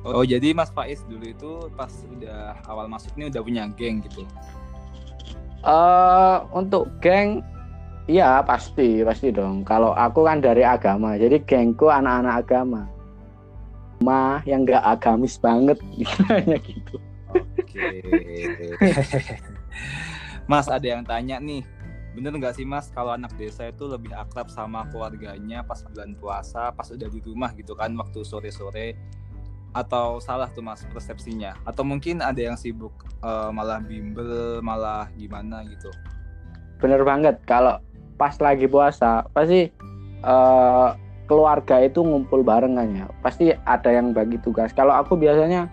Oh 0.04 0.20
jadi 0.20 0.52
Mas 0.52 0.68
Faiz 0.68 1.00
dulu 1.08 1.24
itu 1.24 1.50
pas 1.80 1.88
udah 1.88 2.60
awal 2.68 2.84
masuk 2.92 3.16
ini 3.16 3.32
udah 3.32 3.40
punya 3.40 3.64
geng 3.72 4.04
gitu? 4.04 4.28
Uh, 5.64 6.44
untuk 6.52 6.92
geng 7.00 7.40
Iya 8.04 8.44
pasti 8.44 9.00
pasti 9.00 9.32
dong. 9.32 9.64
Kalau 9.64 9.96
aku 9.96 10.28
kan 10.28 10.44
dari 10.44 10.60
agama, 10.60 11.16
jadi 11.16 11.40
gengku 11.40 11.88
anak-anak 11.88 12.44
agama. 12.44 12.84
Ma 14.04 14.44
yang 14.44 14.68
gak 14.68 14.84
agamis 14.84 15.40
banget, 15.40 15.80
hanya 16.28 16.60
gitu. 16.60 17.00
Oke. 17.32 18.04
mas 20.44 20.68
ada 20.68 20.84
yang 20.84 21.00
tanya 21.02 21.40
nih, 21.40 21.64
bener 22.12 22.36
nggak 22.36 22.54
sih 22.54 22.68
mas 22.68 22.92
kalau 22.92 23.16
anak 23.16 23.32
desa 23.40 23.72
itu 23.72 23.88
lebih 23.88 24.12
akrab 24.12 24.52
sama 24.52 24.84
keluarganya 24.92 25.64
pas 25.64 25.80
bulan 25.88 26.12
puasa, 26.20 26.68
pas 26.70 26.84
udah 26.92 27.08
di 27.08 27.20
rumah 27.24 27.50
gitu 27.56 27.72
kan 27.72 27.96
waktu 27.96 28.20
sore-sore? 28.22 28.94
Atau 29.74 30.22
salah 30.22 30.46
tuh 30.52 30.62
mas 30.62 30.84
persepsinya? 30.92 31.56
Atau 31.66 31.82
mungkin 31.82 32.20
ada 32.20 32.38
yang 32.38 32.54
sibuk 32.54 32.92
uh, 33.24 33.50
malah 33.50 33.80
bimbel, 33.82 34.60
malah 34.62 35.08
gimana 35.16 35.64
gitu? 35.66 35.90
Bener 36.78 37.02
banget 37.02 37.40
kalau 37.48 37.80
pas 38.14 38.36
lagi 38.38 38.70
puasa 38.70 39.26
pasti 39.34 39.74
uh, 40.22 40.94
keluarga 41.24 41.80
itu 41.80 42.04
ngumpul 42.04 42.44
barengan 42.44 42.88
ya. 42.92 43.06
Pasti 43.24 43.52
ada 43.64 43.90
yang 43.90 44.12
bagi 44.12 44.36
tugas. 44.40 44.72
Kalau 44.76 44.92
aku 44.92 45.16
biasanya 45.16 45.68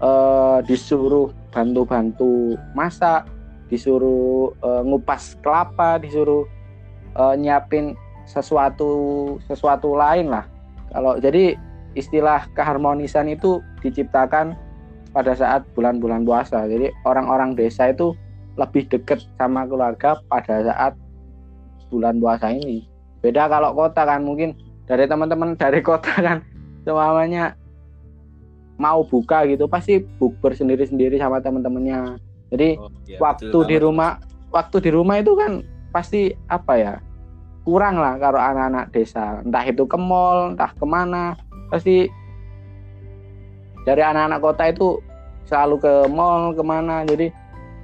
uh, 0.00 0.60
disuruh 0.64 1.32
bantu-bantu 1.52 2.56
masak 2.76 3.28
disuruh 3.66 4.54
uh, 4.62 4.82
ngupas 4.86 5.34
kelapa 5.42 5.98
disuruh 5.98 6.46
uh, 7.18 7.34
nyiapin 7.34 7.98
sesuatu 8.26 9.36
sesuatu 9.46 9.94
lain 9.94 10.30
lah. 10.30 10.46
Kalau 10.94 11.18
jadi 11.18 11.58
istilah 11.96 12.46
keharmonisan 12.54 13.26
itu 13.32 13.58
diciptakan 13.80 14.54
pada 15.16 15.32
saat 15.32 15.64
bulan-bulan 15.72 16.28
puasa. 16.28 16.68
Jadi 16.68 16.92
orang-orang 17.08 17.56
desa 17.56 17.88
itu 17.88 18.12
lebih 18.60 18.88
dekat 18.88 19.24
sama 19.40 19.64
keluarga 19.64 20.20
pada 20.28 20.60
saat 20.64 20.92
bulan 21.88 22.20
puasa 22.20 22.52
ini. 22.52 22.84
Beda 23.24 23.48
kalau 23.48 23.72
kota 23.72 24.04
kan 24.04 24.22
mungkin 24.22 24.54
dari 24.86 25.04
teman-teman 25.10 25.58
dari 25.58 25.82
kota 25.82 26.14
kan 26.14 26.38
semuanya 26.86 27.58
mau 28.78 29.02
buka 29.02 29.42
gitu 29.50 29.66
pasti 29.66 29.98
bukber 29.98 30.54
sendiri-sendiri 30.54 31.18
sama 31.18 31.42
teman-temannya. 31.42 32.22
Jadi 32.54 32.78
oh, 32.78 32.92
ya, 33.02 33.18
waktu 33.18 33.58
di 33.66 33.76
rumah 33.82 34.22
waktu 34.54 34.78
di 34.78 34.90
rumah 34.94 35.18
itu 35.18 35.34
kan 35.34 35.66
pasti 35.90 36.30
apa 36.46 36.72
ya 36.78 36.94
kurang 37.66 37.98
lah 37.98 38.14
kalau 38.22 38.38
anak-anak 38.38 38.94
desa. 38.94 39.42
Entah 39.42 39.64
itu 39.66 39.82
ke 39.88 39.98
mall 39.98 40.54
entah 40.54 40.70
ke 40.70 40.86
mana 40.86 41.34
pasti 41.72 42.06
dari 43.82 44.02
anak-anak 44.06 44.38
kota 44.38 44.64
itu 44.70 45.02
selalu 45.50 45.82
ke 45.82 45.92
mall 46.12 46.54
ke 46.54 46.62
mana 46.62 47.02
jadi 47.02 47.32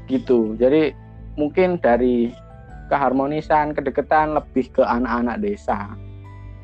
gitu. 0.07 0.55
Jadi 0.61 0.95
mungkin 1.35 1.81
dari 1.81 2.31
keharmonisan 2.93 3.73
kedekatan 3.73 4.37
lebih 4.37 4.69
ke 4.71 4.85
anak-anak 4.85 5.41
desa 5.41 5.89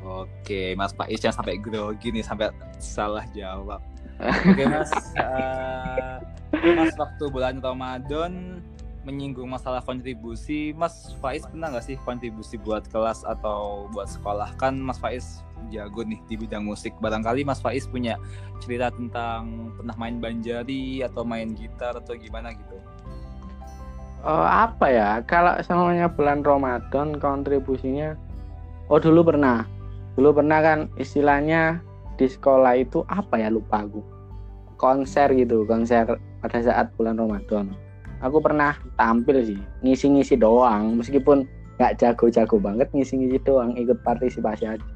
Oke, 0.09 0.73
Mas 0.73 0.89
Faiz 0.97 1.21
jangan 1.21 1.45
sampai 1.45 1.61
grogi 1.61 2.09
nih 2.09 2.25
sampai 2.25 2.49
salah 2.81 3.25
jawab. 3.37 3.77
Oke, 4.49 4.63
Mas. 4.65 4.89
uh, 5.21 6.17
mas 6.49 6.97
waktu 6.97 7.23
bulan 7.29 7.61
Ramadan 7.61 8.57
menyinggung 9.07 9.47
masalah 9.47 9.79
kontribusi, 9.85 10.73
Mas 10.75 11.13
Faiz 11.23 11.45
pernah 11.47 11.71
nggak 11.71 11.85
sih 11.85 11.95
kontribusi 12.03 12.59
buat 12.59 12.89
kelas 12.89 13.23
atau 13.23 13.87
buat 13.93 14.09
sekolah? 14.09 14.57
Kan 14.57 14.81
Mas 14.81 14.97
Faiz 14.97 15.45
jago 15.69 16.03
nih 16.03 16.19
di 16.25 16.35
bidang 16.35 16.65
musik. 16.65 16.91
Barangkali 16.99 17.45
Mas 17.45 17.61
Faiz 17.61 17.85
punya 17.85 18.17
cerita 18.59 18.91
tentang 18.91 19.71
pernah 19.77 19.95
main 19.95 20.17
banjari 20.17 21.05
atau 21.05 21.23
main 21.23 21.53
gitar 21.53 21.95
atau 21.95 22.17
gimana 22.17 22.51
gitu? 22.51 22.77
Oh, 24.19 24.43
apa 24.43 24.91
ya? 24.91 25.09
Kalau 25.23 25.55
semuanya 25.63 26.11
bulan 26.11 26.43
Ramadan 26.43 27.15
kontribusinya, 27.23 28.19
oh 28.91 28.99
dulu 28.99 29.31
pernah 29.31 29.63
dulu 30.19 30.43
pernah 30.43 30.59
kan 30.59 30.79
istilahnya 30.99 31.79
di 32.19 32.27
sekolah 32.27 32.75
itu 32.75 33.07
apa 33.07 33.39
ya 33.39 33.47
lupa 33.47 33.87
aku. 33.87 34.03
Konser 34.75 35.31
gitu 35.31 35.63
konser 35.63 36.19
pada 36.43 36.59
saat 36.59 36.91
bulan 36.99 37.15
Ramadan. 37.15 37.71
Aku 38.19 38.43
pernah 38.43 38.75
tampil 38.99 39.47
sih 39.47 39.59
ngisi-ngisi 39.79 40.35
doang. 40.35 40.99
Meskipun 40.99 41.47
nggak 41.79 42.03
jago-jago 42.03 42.59
banget 42.59 42.91
ngisi-ngisi 42.91 43.39
doang 43.47 43.79
ikut 43.79 43.95
partisipasi 44.03 44.67
aja. 44.67 44.87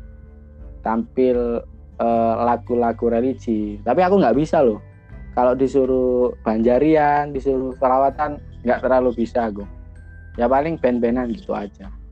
Tampil 0.84 1.64
eh, 2.04 2.36
lagu-lagu 2.44 3.08
religi. 3.08 3.80
Tapi 3.80 4.04
aku 4.04 4.20
nggak 4.20 4.36
bisa 4.36 4.60
loh. 4.60 4.84
Kalau 5.40 5.56
disuruh 5.56 6.36
banjarian 6.44 7.32
disuruh 7.32 7.72
perawatan 7.80 8.44
nggak 8.68 8.84
terlalu 8.84 9.24
bisa 9.24 9.48
aku. 9.48 9.64
Ya 10.36 10.52
paling 10.52 10.76
band-bandan 10.84 11.32
gitu 11.32 11.56
aja 11.56 12.03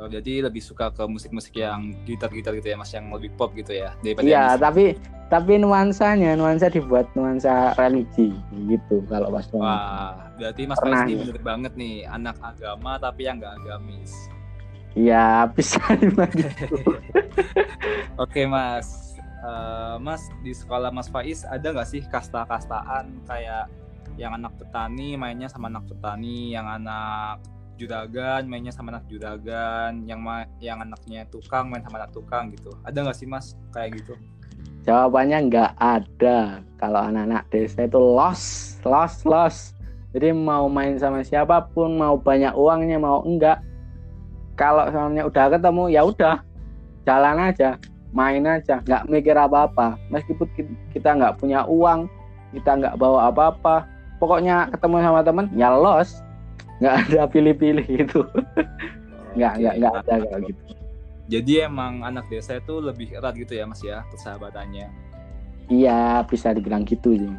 Oh, 0.00 0.08
jadi 0.08 0.48
lebih 0.48 0.64
suka 0.64 0.88
ke 0.88 1.04
musik-musik 1.04 1.60
yang 1.60 1.92
gitar-gitar 2.08 2.56
gitu 2.56 2.72
ya 2.72 2.76
mas 2.80 2.88
yang 2.88 3.12
lebih 3.12 3.28
pop 3.36 3.52
gitu 3.52 3.76
ya 3.76 3.92
daripada 4.00 4.24
Iya, 4.24 4.56
tapi 4.56 4.96
tapi 5.28 5.60
nuansanya 5.60 6.40
nuansa 6.40 6.72
dibuat 6.72 7.04
nuansa 7.12 7.76
religi 7.76 8.32
gitu 8.64 9.04
kalau 9.12 9.28
pas 9.28 9.44
Wah, 9.52 10.32
berarti 10.40 10.62
Mas 10.64 10.80
Pernah, 10.80 11.04
ini 11.04 11.20
bener 11.20 11.40
banget 11.44 11.72
nih 11.76 12.08
anak 12.08 12.40
agama 12.40 12.96
tapi 12.96 13.28
yang 13.28 13.44
nggak 13.44 13.60
agamis. 13.60 14.12
Iya, 14.96 15.52
bisa 15.52 15.84
gitu. 16.40 16.96
Oke, 18.24 18.48
Mas. 18.48 19.12
Uh, 19.40 19.96
mas 19.96 20.20
di 20.44 20.52
sekolah 20.52 20.92
Mas 20.92 21.08
Faiz 21.08 21.48
ada 21.48 21.72
nggak 21.72 21.88
sih 21.88 22.04
kasta-kastaan 22.12 23.24
kayak 23.24 23.72
yang 24.20 24.36
anak 24.36 24.52
petani 24.60 25.16
mainnya 25.16 25.48
sama 25.48 25.72
anak 25.72 25.88
petani, 25.88 26.52
yang 26.52 26.68
anak 26.68 27.40
juragan 27.80 28.44
mainnya 28.44 28.68
sama 28.68 28.92
anak 28.92 29.08
juragan 29.08 30.04
yang 30.04 30.20
ma 30.20 30.44
yang 30.60 30.84
anaknya 30.84 31.24
tukang 31.32 31.72
main 31.72 31.80
sama 31.80 32.04
anak 32.04 32.12
tukang 32.12 32.52
gitu. 32.52 32.68
Ada 32.84 33.08
nggak 33.08 33.16
sih 33.16 33.24
mas 33.24 33.56
kayak 33.72 34.04
gitu? 34.04 34.12
Jawabannya 34.84 35.48
nggak 35.48 35.72
ada. 35.80 36.60
Kalau 36.76 37.00
anak-anak 37.00 37.48
desa 37.48 37.88
itu 37.88 37.96
los 37.96 38.76
los 38.84 39.14
los 39.24 39.56
jadi 40.10 40.34
mau 40.34 40.66
main 40.66 40.98
sama 41.00 41.22
siapa 41.24 41.70
pun 41.70 41.96
mau 41.96 42.20
banyak 42.20 42.52
uangnya 42.52 43.00
mau 43.00 43.24
enggak. 43.24 43.62
Kalau 44.58 44.84
soalnya 44.92 45.24
udah 45.24 45.46
ketemu 45.56 45.84
ya 45.88 46.02
udah. 46.04 46.36
Jalan 47.08 47.48
aja 47.48 47.80
main 48.12 48.44
aja 48.44 48.84
nggak 48.84 49.08
mikir 49.08 49.32
apa-apa. 49.32 49.96
Meskipun 50.12 50.46
kita 50.92 51.16
nggak 51.16 51.40
punya 51.40 51.64
uang 51.64 52.10
kita 52.52 52.76
nggak 52.76 52.94
bawa 53.00 53.32
apa-apa. 53.32 53.88
Pokoknya 54.20 54.68
ketemu 54.68 55.00
sama 55.00 55.24
temen 55.24 55.48
ya 55.56 55.72
los 55.72 56.20
nggak 56.80 56.94
ada 57.06 57.22
pilih-pilih 57.28 57.86
gitu 57.86 58.24
nggak 59.36 59.52
nggak 59.60 59.74
nggak 59.78 59.94
ada 60.04 60.14
kayak 60.26 60.42
gitu 60.48 60.62
jadi 61.30 61.52
emang 61.70 62.02
anak 62.02 62.26
desa 62.26 62.58
itu 62.58 62.82
lebih 62.82 63.14
erat 63.14 63.36
gitu 63.38 63.54
ya 63.54 63.64
mas 63.68 63.84
ya 63.84 64.02
persahabatannya 64.10 64.88
iya 65.70 66.24
bisa 66.26 66.50
dibilang 66.56 66.82
gitu 66.88 67.14
sih 67.14 67.36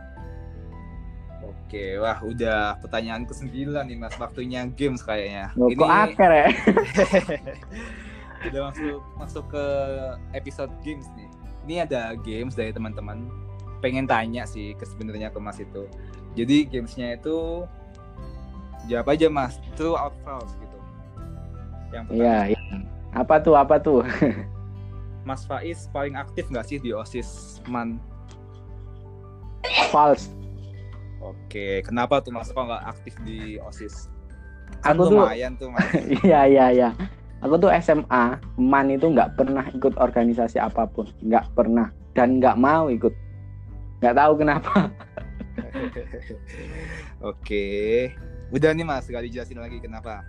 Oke, 1.71 1.95
wah 2.03 2.19
udah 2.19 2.83
pertanyaan 2.83 3.23
ke 3.23 3.31
sembilan 3.31 3.87
nih 3.87 3.95
mas, 3.95 4.11
waktunya 4.19 4.67
games 4.75 4.99
kayaknya. 5.07 5.55
Loh, 5.55 5.71
Ini 5.71 5.79
kok 5.79 5.87
akhir 5.87 6.29
ya? 6.35 6.47
udah 8.51 8.61
masuk 8.67 8.99
masuk 9.15 9.45
ke 9.55 9.65
episode 10.35 10.67
games 10.83 11.07
nih. 11.15 11.31
Ini 11.63 11.75
ada 11.87 12.11
games 12.19 12.59
dari 12.59 12.75
teman-teman. 12.75 13.23
Pengen 13.79 14.03
tanya 14.03 14.43
sih 14.43 14.75
ke 14.75 14.83
sebenarnya 14.83 15.31
ke 15.31 15.39
mas 15.39 15.63
itu. 15.63 15.87
Jadi 16.35 16.67
gamesnya 16.67 17.15
itu 17.15 17.63
jawab 18.89 19.07
aja 19.13 19.27
mas. 19.29 19.57
True 19.77 19.93
or 19.93 20.13
false 20.25 20.53
gitu. 20.57 20.77
Yang 21.91 22.03
pertama. 22.07 22.23
Iya, 22.23 22.37
iya. 22.55 22.61
apa 23.11 23.35
tuh 23.43 23.55
apa 23.59 23.75
tuh? 23.77 24.01
Mas 25.27 25.45
Faiz 25.45 25.85
paling 25.93 26.17
aktif 26.17 26.49
nggak 26.49 26.65
sih 26.65 26.81
di 26.81 26.89
osis 26.97 27.61
man? 27.69 28.01
False. 29.93 30.33
Oke 31.21 31.85
kenapa 31.85 32.17
tuh 32.25 32.33
mas? 32.33 32.49
Kok 32.49 32.65
nggak 32.65 32.83
aktif 32.89 33.13
di 33.21 33.61
osis? 33.61 34.09
Kan 34.81 34.97
aku 34.97 35.13
lumayan 35.13 35.53
tuh, 35.61 35.69
tuh 35.69 35.77
mas. 35.77 35.85
Iya 36.25 36.41
iya 36.49 36.65
iya. 36.73 36.89
Aku 37.45 37.57
tuh 37.61 37.69
SMA 37.81 38.41
man 38.57 38.89
itu 38.89 39.05
nggak 39.05 39.37
pernah 39.37 39.65
ikut 39.69 39.93
organisasi 40.01 40.57
apa 40.57 40.89
pun. 40.89 41.05
Nggak 41.21 41.53
pernah. 41.53 41.93
Dan 42.17 42.41
nggak 42.41 42.57
mau 42.57 42.89
ikut. 42.89 43.13
Nggak 44.01 44.15
tahu 44.17 44.33
kenapa. 44.41 44.89
Oke 47.29 48.09
Udah 48.51 48.75
nih 48.75 48.83
mas, 48.83 49.07
gak 49.07 49.23
dijelasin 49.23 49.63
lagi 49.63 49.79
kenapa? 49.79 50.27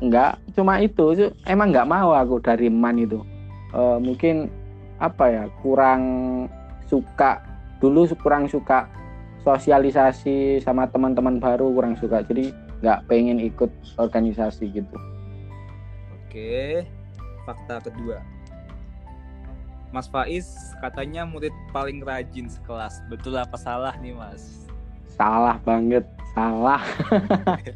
Enggak, 0.00 0.40
cuma 0.56 0.80
itu, 0.80 1.12
emang 1.44 1.74
nggak 1.74 1.90
mau 1.90 2.16
aku 2.16 2.40
dari 2.40 2.72
man 2.72 2.96
itu. 2.96 3.20
Uh, 3.76 4.00
mungkin 4.00 4.48
apa 4.96 5.28
ya, 5.28 5.44
kurang 5.60 6.02
suka 6.88 7.44
dulu 7.78 8.08
kurang 8.18 8.48
suka 8.48 8.88
sosialisasi 9.44 10.58
sama 10.64 10.88
teman-teman 10.88 11.36
baru 11.38 11.68
kurang 11.70 11.94
suka. 12.00 12.24
Jadi 12.24 12.50
nggak 12.80 13.10
pengen 13.10 13.42
ikut 13.42 13.70
organisasi 13.98 14.70
gitu. 14.70 14.96
Oke 16.14 16.86
fakta 17.42 17.82
kedua. 17.90 18.22
Mas 19.88 20.04
Faiz 20.04 20.76
katanya 20.84 21.24
murid 21.24 21.52
paling 21.72 22.04
rajin 22.04 22.46
sekelas. 22.46 23.00
Betul 23.08 23.40
apa 23.40 23.56
salah 23.56 23.96
nih 23.96 24.12
Mas? 24.12 24.68
Salah 25.16 25.56
banget 25.64 26.04
salah. 26.34 26.82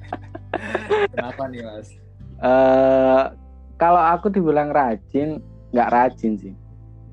Kenapa 1.12 1.43
nih 1.49 1.62
mas? 1.65 1.88
Uh, 2.43 3.33
kalau 3.79 4.03
aku 4.03 4.29
dibilang 4.29 4.75
rajin 4.75 5.41
nggak 5.73 5.91
rajin 5.93 6.33
sih. 6.37 6.55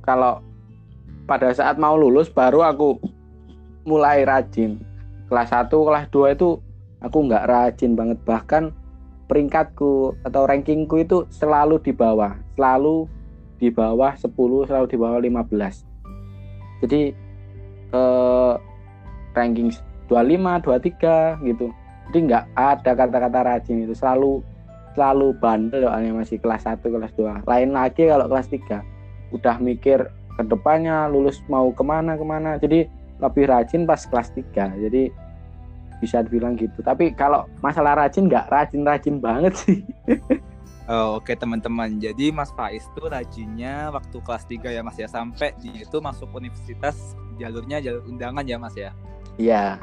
Kalau 0.03 0.41
pada 1.29 1.53
saat 1.53 1.77
mau 1.77 1.95
lulus 1.95 2.27
baru 2.31 2.65
aku 2.65 2.99
mulai 3.85 4.25
rajin. 4.25 4.81
Kelas 5.29 5.53
1 5.53 5.69
kelas 5.69 6.05
2 6.09 6.35
itu 6.35 6.57
aku 6.99 7.17
nggak 7.29 7.45
rajin 7.45 7.93
banget. 7.93 8.19
Bahkan 8.25 8.73
peringkatku 9.29 10.17
atau 10.25 10.41
rankingku 10.49 10.99
itu 10.99 11.29
selalu 11.29 11.77
di 11.79 11.93
bawah. 11.93 12.33
Selalu 12.57 13.05
di 13.59 13.67
bawah 13.67 14.15
10 14.15 14.31
selalu 14.65 14.85
di 14.87 14.97
bawah 14.97 15.19
15 15.19 15.89
jadi 16.79 17.11
eh, 17.91 18.53
ranking 19.35 19.69
25 20.09 20.65
23 20.65 21.45
gitu. 21.45 21.69
Jadi 22.09 22.17
nggak 22.25 22.45
ada 22.57 22.91
kata-kata 22.97 23.39
rajin 23.45 23.85
itu. 23.85 23.93
Selalu 23.93 24.41
selalu 24.97 25.37
bandel 25.37 25.85
soalnya 25.85 26.11
masih 26.17 26.41
kelas 26.41 26.65
1 26.65 26.81
kelas 26.81 27.13
2 27.13 27.45
lain 27.45 27.69
lagi 27.71 28.09
kalau 28.09 28.25
kelas 28.25 28.49
3 28.49 28.81
udah 29.31 29.55
mikir 29.61 30.09
ke 30.09 30.43
depannya 30.43 31.05
lulus 31.07 31.39
mau 31.45 31.69
ke 31.69 31.85
mana 31.85 32.17
ke 32.17 32.25
mana. 32.25 32.57
Jadi 32.57 32.89
lebih 33.21 33.45
rajin 33.47 33.85
pas 33.85 34.01
kelas 34.01 34.33
3 34.33 34.81
jadi 34.89 35.13
bisa 36.01 36.25
dibilang 36.25 36.57
gitu. 36.57 36.81
Tapi 36.81 37.13
kalau 37.13 37.45
masalah 37.61 37.95
rajin 37.95 38.25
nggak 38.25 38.49
rajin-rajin 38.49 39.21
banget 39.21 39.53
sih. 39.55 39.79
Oh, 40.89 41.21
Oke 41.21 41.29
okay, 41.29 41.35
teman-teman, 41.37 42.01
jadi 42.01 42.33
Mas 42.33 42.49
Faiz 42.57 42.81
tuh 42.97 43.13
rajinnya 43.13 43.93
waktu 43.93 44.25
kelas 44.25 44.41
3 44.49 44.73
ya 44.73 44.81
Mas 44.81 44.97
ya. 44.97 45.05
Sampai 45.05 45.53
di 45.61 45.69
itu 45.85 46.01
masuk 46.01 46.33
universitas 46.33 47.13
jalurnya 47.37 47.77
jalur 47.77 48.01
undangan 48.09 48.41
ya 48.41 48.57
Mas 48.57 48.73
ya? 48.73 48.89
Iya 49.37 49.77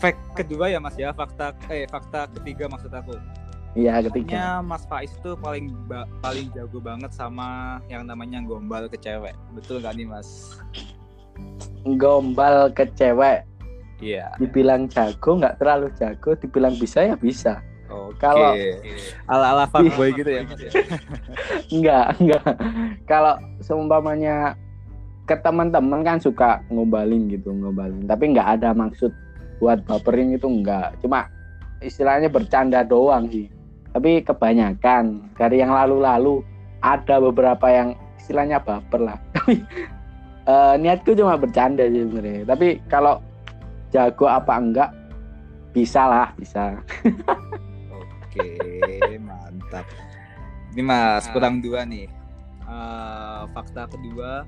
fact 0.00 0.20
kedua 0.34 0.72
ya 0.72 0.78
mas 0.80 0.96
ya. 0.96 1.12
Fakta 1.12 1.52
eh 1.68 1.84
fakta 1.90 2.26
ketiga 2.40 2.66
maksud 2.70 2.90
aku. 2.90 3.14
Iya 3.78 4.02
ketiga. 4.02 4.58
Mas 4.66 4.82
Faiz 4.90 5.14
tuh 5.22 5.38
paling 5.38 5.70
ba 5.86 6.02
paling 6.18 6.50
jago 6.50 6.82
banget 6.82 7.14
sama 7.14 7.78
yang 7.86 8.02
namanya 8.02 8.42
gombal 8.42 8.90
ke 8.90 8.98
cewek. 8.98 9.36
Betul 9.54 9.78
gak 9.78 9.94
nih 9.94 10.10
mas? 10.10 10.58
Gombal 11.86 12.74
ke 12.74 12.90
cewek. 12.98 13.46
Iya. 14.02 14.34
Dibilang 14.42 14.90
jago 14.90 15.38
nggak 15.38 15.62
terlalu 15.62 15.86
jago. 15.94 16.34
Dibilang 16.34 16.74
bisa 16.82 17.06
ya 17.06 17.14
bisa. 17.14 17.62
Oke. 17.90 18.18
Kalau 18.18 18.54
ala 19.30 19.46
ala 19.54 19.64
fuckboy 19.70 20.14
gitu 20.18 20.30
ya 20.30 20.42
mas 20.46 20.58
ya? 20.62 20.72
enggak 21.74 22.06
enggak 22.18 22.42
kalau 23.06 23.34
seumpamanya 23.62 24.58
ke 25.30 25.38
teman-teman 25.38 26.02
kan 26.02 26.18
suka 26.18 26.58
ngombalin 26.74 27.30
gitu 27.30 27.54
ngombalin 27.54 28.02
tapi 28.10 28.34
nggak 28.34 28.58
ada 28.58 28.74
maksud 28.74 29.14
buat 29.62 29.78
baperin 29.86 30.34
itu 30.34 30.50
enggak 30.50 30.98
cuma 30.98 31.30
istilahnya 31.80 32.28
bercanda 32.28 32.84
doang 32.84 33.26
sih. 33.28 33.48
Tapi 33.90 34.22
kebanyakan 34.22 35.34
dari 35.34 35.58
yang 35.58 35.74
lalu-lalu 35.74 36.46
ada 36.80 37.18
beberapa 37.18 37.66
yang 37.66 37.98
istilahnya 38.20 38.62
baper 38.62 39.00
lah. 39.02 39.18
Tapi 39.34 39.58
uh, 40.46 40.74
niatku 40.78 41.16
cuma 41.18 41.34
bercanda 41.34 41.88
sih 41.90 42.06
sebenarnya. 42.06 42.46
Tapi 42.46 42.78
kalau 42.86 43.18
jago 43.90 44.30
apa 44.30 44.54
enggak 44.54 44.90
bisa 45.74 46.06
lah 46.06 46.28
bisa. 46.38 46.78
Oke 47.98 48.46
mantap. 49.18 49.84
Ini 50.70 50.86
mas 50.86 51.26
nah. 51.26 51.32
kurang 51.34 51.58
dua 51.58 51.82
nih. 51.82 52.06
Uh, 52.70 53.50
fakta 53.50 53.90
kedua 53.90 54.46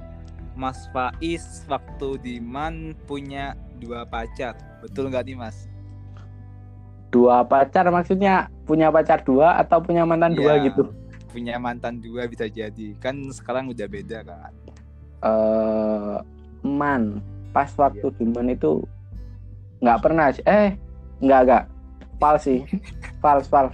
Mas 0.54 0.88
Faiz 0.92 1.64
waktu 1.66 2.08
di 2.20 2.34
Man 2.38 2.96
punya 3.08 3.56
dua 3.80 4.04
pacar. 4.06 4.54
Betul 4.84 5.10
nggak 5.10 5.24
nih 5.26 5.36
mas? 5.38 5.66
Dua 7.12 7.44
pacar 7.44 7.88
maksudnya 7.92 8.48
punya 8.64 8.88
pacar 8.88 9.20
dua 9.22 9.60
atau 9.60 9.82
punya 9.84 10.06
mantan 10.08 10.32
ya, 10.32 10.38
dua 10.38 10.52
iya, 10.56 10.66
gitu? 10.70 10.82
punya 11.32 11.56
mantan 11.56 12.00
dua 12.00 12.28
bisa 12.28 12.44
jadi. 12.48 12.92
Kan 13.00 13.24
sekarang 13.32 13.72
udah 13.72 13.88
beda 13.88 14.20
kan? 14.24 14.52
Eh 15.22 15.28
uh, 15.28 16.16
man 16.60 17.24
pas 17.52 17.72
waktu 17.76 18.08
ya. 18.08 18.16
di 18.16 18.24
man 18.28 18.52
itu 18.52 18.84
nggak 19.80 19.98
pernah 20.04 20.28
eh 20.44 20.76
nggak 21.24 21.40
nggak. 21.48 21.64
Fals 22.20 22.44
sih. 22.44 22.60
Fals 23.18 23.48
fals 23.52 23.72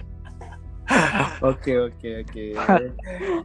oke 1.45 1.73
oke 1.89 2.09
oke. 2.25 2.45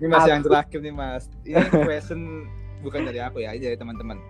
Ini 0.00 0.06
mas 0.08 0.24
yang 0.28 0.42
terakhir 0.44 0.78
nih 0.80 0.94
mas. 0.94 1.28
Ini 1.44 1.64
question 1.88 2.48
bukan 2.84 3.08
dari 3.08 3.18
aku 3.24 3.40
ya 3.40 3.56
dari 3.56 3.74
teman-teman 3.80 4.20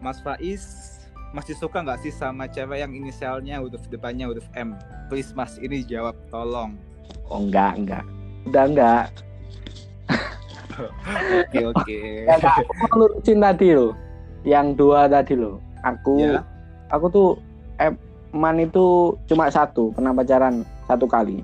Mas 0.00 0.20
Faiz 0.24 0.94
masih 1.34 1.58
suka 1.58 1.82
nggak 1.82 1.98
sih 2.06 2.14
sama 2.14 2.46
cewek 2.46 2.78
yang 2.78 2.94
inisialnya 2.94 3.58
huruf 3.58 3.82
depannya 3.90 4.30
huruf 4.30 4.46
M? 4.54 4.78
Please 5.10 5.34
mas, 5.34 5.58
ini 5.58 5.82
jawab, 5.82 6.14
tolong. 6.30 6.78
Oh 7.26 7.42
enggak, 7.42 7.74
enggak. 7.74 8.04
Udah 8.46 8.64
enggak. 8.70 9.06
Oke 11.42 11.60
oke. 11.74 11.98
Aku 12.38 12.72
mau 12.86 12.94
lurusin 13.02 13.42
tadi 13.42 13.74
loh, 13.74 13.98
yang 14.46 14.78
dua 14.78 15.10
tadi 15.10 15.34
loh. 15.34 15.58
Aku, 15.82 16.22
ya. 16.22 16.46
aku 16.94 17.06
tuh 17.10 17.28
man 18.30 18.62
itu 18.62 19.18
cuma 19.26 19.50
satu, 19.50 19.90
pernah 19.90 20.14
pacaran 20.14 20.62
satu 20.86 21.10
kali. 21.10 21.42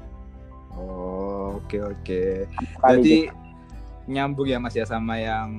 Oh 0.78 1.58
oke 1.58 1.66
okay, 1.66 1.80
oke. 1.82 1.94
Okay. 2.06 2.94
Jadi 2.94 3.18
nyambung 4.10 4.50
ya 4.50 4.58
mas 4.58 4.74
ya 4.74 4.82
sama 4.82 5.14
yang 5.16 5.54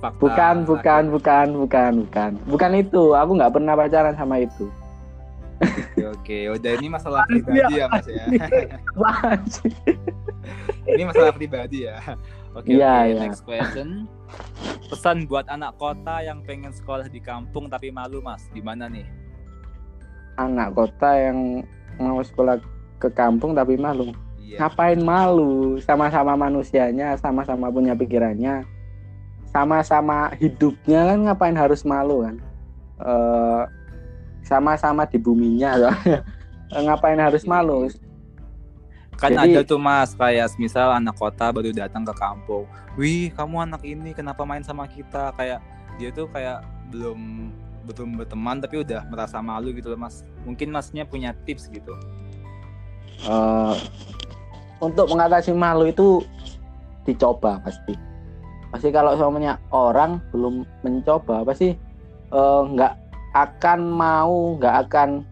fakta 0.00 0.18
bukan 0.18 0.56
bukan 0.66 1.02
bukan 1.12 1.46
bukan 1.54 1.92
bukan. 2.08 2.30
Bukan 2.48 2.70
itu. 2.74 3.14
Aku 3.14 3.36
nggak 3.38 3.52
pernah 3.54 3.76
pacaran 3.76 4.16
sama 4.16 4.42
itu. 4.42 4.66
Oke, 5.62 6.02
oke. 6.10 6.38
Udah 6.58 6.72
ini 6.74 6.88
masalah 6.90 7.22
pribadi 7.28 7.78
ya 7.78 7.86
mas 7.86 8.06
ya. 8.10 8.24
Ini 10.82 11.02
masalah 11.06 11.32
pribadi 11.36 11.86
ya. 11.86 12.02
Oke 12.52 12.74
ya, 12.74 13.06
oke. 13.06 13.10
ya. 13.14 13.20
next 13.22 13.42
question. 13.46 13.88
Pesan 14.90 15.24
buat 15.30 15.46
anak 15.46 15.78
kota 15.78 16.20
yang 16.20 16.42
pengen 16.42 16.74
sekolah 16.74 17.06
di 17.06 17.22
kampung 17.22 17.70
tapi 17.70 17.94
malu 17.94 18.18
mas. 18.18 18.42
Di 18.50 18.58
mana 18.58 18.90
nih? 18.90 19.06
Anak 20.34 20.74
kota 20.74 21.14
yang 21.14 21.62
mau 22.02 22.18
sekolah 22.20 22.58
ke 22.98 23.08
kampung 23.14 23.54
tapi 23.54 23.78
malu 23.78 24.10
iya. 24.52 24.58
ngapain 24.60 25.00
malu 25.00 25.80
sama-sama 25.80 26.36
manusianya 26.36 27.16
sama-sama 27.16 27.72
punya 27.72 27.96
pikirannya? 27.96 28.68
Sama-sama 29.52 30.32
hidupnya 30.36 31.12
kan 31.12 31.18
ngapain 31.28 31.56
harus 31.56 31.84
malu 31.84 32.24
kan? 32.24 32.36
Uh, 33.02 33.64
sama-sama 34.44 35.08
di 35.08 35.16
buminya 35.16 35.76
ngapain 36.86 37.20
harus 37.20 37.48
malu? 37.48 37.88
kan 39.20 39.38
Jadi, 39.38 39.54
ada 39.54 39.60
tuh 39.62 39.78
mas 39.78 40.18
kayak 40.18 40.50
misal 40.58 40.90
anak 40.90 41.14
kota 41.14 41.54
baru 41.54 41.70
datang 41.70 42.02
ke 42.02 42.10
kampung 42.16 42.66
wih 42.96 43.32
kamu 43.32 43.64
anak 43.64 43.82
ini 43.84 44.12
kenapa 44.12 44.44
main 44.44 44.64
sama 44.64 44.84
kita? 44.88 45.32
Kayak 45.36 45.64
dia 45.96 46.10
tuh 46.12 46.28
kayak 46.28 46.64
belum 46.92 47.52
betul 47.82 48.06
berteman 48.14 48.62
tapi 48.62 48.80
udah 48.84 49.02
merasa 49.08 49.40
malu 49.40 49.72
gitu 49.72 49.92
loh 49.92 50.00
mas. 50.00 50.24
Mungkin 50.44 50.68
masnya 50.72 51.08
punya 51.08 51.32
tips 51.44 51.72
gitu. 51.72 51.96
Uh, 53.22 53.78
untuk 54.82 55.06
mengatasi 55.14 55.54
malu 55.54 55.88
itu 55.88 56.20
dicoba 57.06 57.62
pasti. 57.62 57.94
Pasti 58.74 58.88
kalau 58.90 59.14
semuanya 59.14 59.62
orang 59.70 60.18
belum 60.34 60.66
mencoba 60.82 61.46
pasti 61.46 61.78
uh, 62.34 62.66
nggak 62.66 62.94
akan 63.32 63.80
mau 63.86 64.58
nggak 64.58 64.76
akan 64.88 65.22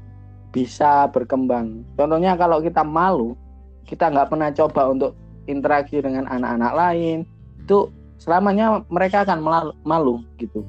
bisa 0.55 1.11
berkembang. 1.11 1.83
Contohnya 1.99 2.39
kalau 2.39 2.63
kita 2.63 2.87
malu 2.87 3.35
kita 3.91 4.07
nggak 4.07 4.31
pernah 4.31 4.55
coba 4.55 4.83
untuk 4.95 5.13
interaksi 5.51 5.99
dengan 5.99 6.31
anak-anak 6.31 6.73
lain 6.79 7.19
itu 7.59 7.91
selamanya 8.23 8.87
mereka 8.87 9.27
akan 9.27 9.43
malu, 9.43 9.73
malu 9.83 10.15
gitu. 10.39 10.63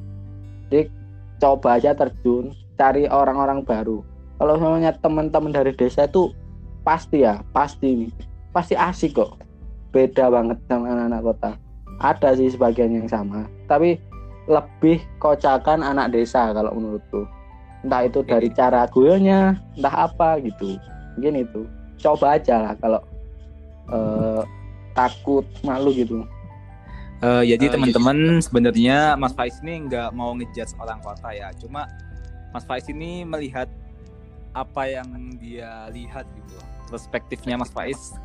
Jadi 0.74 0.90
coba 1.38 1.78
aja 1.78 1.94
terjun 1.94 2.58
cari 2.80 3.06
orang-orang 3.06 3.62
baru. 3.62 4.02
Kalau 4.42 4.58
semuanya 4.58 4.96
teman-teman 4.98 5.54
dari 5.54 5.70
desa 5.78 6.10
itu 6.10 6.34
pasti 6.82 7.22
ya 7.22 7.46
pasti 7.54 8.06
nih 8.06 8.31
pasti 8.52 8.76
asik 8.76 9.18
kok. 9.18 9.40
Beda 9.92 10.32
banget 10.32 10.60
sama 10.68 10.92
anak-anak 10.92 11.22
kota. 11.24 11.52
Ada 12.00 12.40
sih 12.40 12.52
sebagian 12.52 12.96
yang 12.96 13.08
sama. 13.12 13.48
Tapi 13.68 14.00
lebih 14.48 15.04
kocakan 15.20 15.84
anak 15.84 16.16
desa 16.16 16.52
kalau 16.56 16.72
menurutku. 16.76 17.28
Entah 17.82 18.06
itu 18.06 18.22
dari 18.24 18.50
cara 18.54 18.86
guyonya 18.88 19.58
entah 19.76 20.12
apa 20.12 20.40
gitu. 20.44 20.78
Mungkin 21.18 21.44
itu. 21.44 21.62
Coba 22.02 22.40
aja 22.40 22.58
lah 22.58 22.74
kalau 22.80 23.02
uh, 23.92 24.42
takut 24.98 25.46
malu 25.62 25.94
gitu. 25.94 26.26
Uh, 27.22 27.46
jadi 27.46 27.70
uh, 27.70 27.78
teman-teman 27.78 28.42
sebenarnya 28.42 29.14
Mas 29.14 29.38
Faiz 29.38 29.62
ini 29.62 29.86
nggak 29.86 30.10
mau 30.18 30.34
ngejudge 30.34 30.74
orang 30.82 30.98
kota 31.06 31.30
ya. 31.30 31.54
Cuma 31.62 31.86
Mas 32.50 32.66
Faiz 32.66 32.90
ini 32.90 33.22
melihat 33.22 33.70
apa 34.58 34.90
yang 34.90 35.38
dia 35.38 35.86
lihat 35.94 36.26
gitu. 36.34 36.58
Perspektifnya 36.90 37.62
Mas 37.62 37.70
Faiz 37.70 38.18